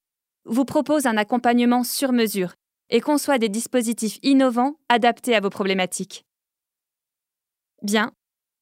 vous 0.46 0.64
propose 0.64 1.05
un 1.05 1.18
accompagnement 1.18 1.85
sur 1.85 2.12
mesure 2.12 2.55
et 2.88 3.03
conçoit 3.03 3.38
des 3.38 3.51
dispositifs 3.51 4.18
innovants 4.23 4.77
adaptés 4.88 5.37
à 5.37 5.40
vos 5.40 5.51
problématiques. 5.51 6.25
Bien, 7.83 8.12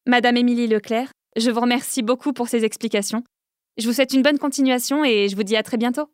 Madame 0.06 0.36
Émilie 0.36 0.66
Leclerc, 0.66 1.10
je 1.36 1.50
vous 1.50 1.60
remercie 1.60 2.02
beaucoup 2.02 2.32
pour 2.32 2.48
ces 2.48 2.64
explications. 2.64 3.22
Je 3.76 3.86
vous 3.86 3.92
souhaite 3.92 4.12
une 4.12 4.22
bonne 4.22 4.38
continuation 4.38 5.04
et 5.04 5.28
je 5.28 5.36
vous 5.36 5.44
dis 5.44 5.56
à 5.56 5.62
très 5.62 5.76
bientôt. 5.76 6.08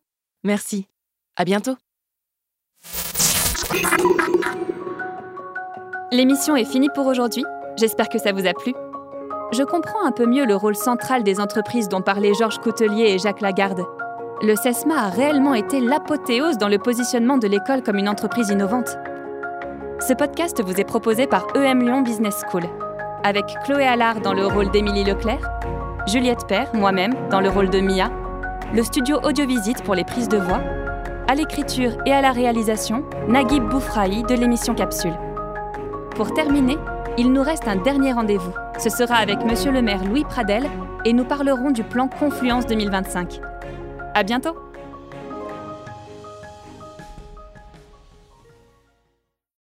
Merci. 0.45 0.87
À 1.37 1.45
bientôt. 1.45 1.77
L'émission 6.13 6.55
est 6.55 6.65
finie 6.65 6.91
pour 6.95 7.07
aujourd'hui. 7.07 7.45
J'espère 7.77 8.09
que 8.09 8.19
ça 8.19 8.33
vous 8.33 8.47
a 8.47 8.53
plu 8.53 8.73
je 9.55 9.63
comprends 9.63 10.05
un 10.05 10.11
peu 10.11 10.27
mieux 10.27 10.47
le 10.47 10.57
rôle 10.57 10.75
central 10.75 11.23
des 11.23 11.39
entreprises 11.39 11.89
dont 11.89 12.01
parlaient 12.01 12.35
Georges 12.35 12.59
Coutelier 12.59 13.13
et 13.15 13.19
Jacques 13.19 13.41
Lagarde. 13.41 13.85
Le 14.43 14.57
CESMA 14.57 14.97
a 14.97 15.11
réellement 15.11 15.55
été 15.55 15.81
l'apothéose 15.81 16.59
dans 16.59 16.69
le 16.69 16.79
positionnement 16.79 17.39
de 17.39 17.47
l'école 17.47 17.83
comme 17.83 17.97
une 17.97 18.09
entreprise 18.09 18.49
innovante. 18.49 18.99
Ce 20.01 20.13
podcast 20.13 20.61
vous 20.61 20.81
est 20.81 20.85
proposé 20.85 21.29
par 21.29 21.47
EM 21.55 21.83
Lyon 21.83 22.03
Business 22.03 22.43
School, 22.51 22.65
avec 23.23 23.45
Chloé 23.65 23.85
Allard 23.85 24.21
dans 24.21 24.35
le 24.35 24.45
rôle 24.45 24.73
d'Émilie 24.73 25.05
Leclerc, 25.05 25.49
Juliette 26.09 26.47
Père, 26.49 26.75
moi-même, 26.75 27.15
dans 27.31 27.41
le 27.41 27.49
rôle 27.49 27.71
de 27.71 27.79
Mia, 27.79 28.11
le 28.75 28.83
studio 28.83 29.21
Audiovisite 29.23 29.85
pour 29.85 29.95
les 29.95 30.03
prises 30.03 30.29
de 30.29 30.37
voix, 30.37 30.61
à 31.29 31.35
l'écriture 31.37 31.93
et 32.07 32.13
à 32.13 32.21
la 32.21 32.33
réalisation, 32.33 33.05
Naguib 33.29 33.63
Boufraï 33.69 34.25
de 34.25 34.35
l'émission 34.35 34.75
Capsule. 34.75 35.15
Pour 36.17 36.35
terminer, 36.35 36.77
il 37.17 37.33
nous 37.33 37.43
reste 37.43 37.69
un 37.69 37.77
dernier 37.77 38.13
rendez-vous. 38.13 38.53
Ce 38.79 38.91
sera 38.91 39.15
avec 39.15 39.45
Monsieur 39.45 39.71
le 39.71 39.81
maire 39.81 40.05
Louis 40.05 40.25
Pradel 40.25 40.69
et 41.05 41.13
nous 41.13 41.25
parlerons 41.25 41.71
du 41.71 41.85
plan 41.85 42.09
Confluence 42.09 42.67
2025. 42.67 43.41
À 44.15 44.25
bientôt! 44.25 44.64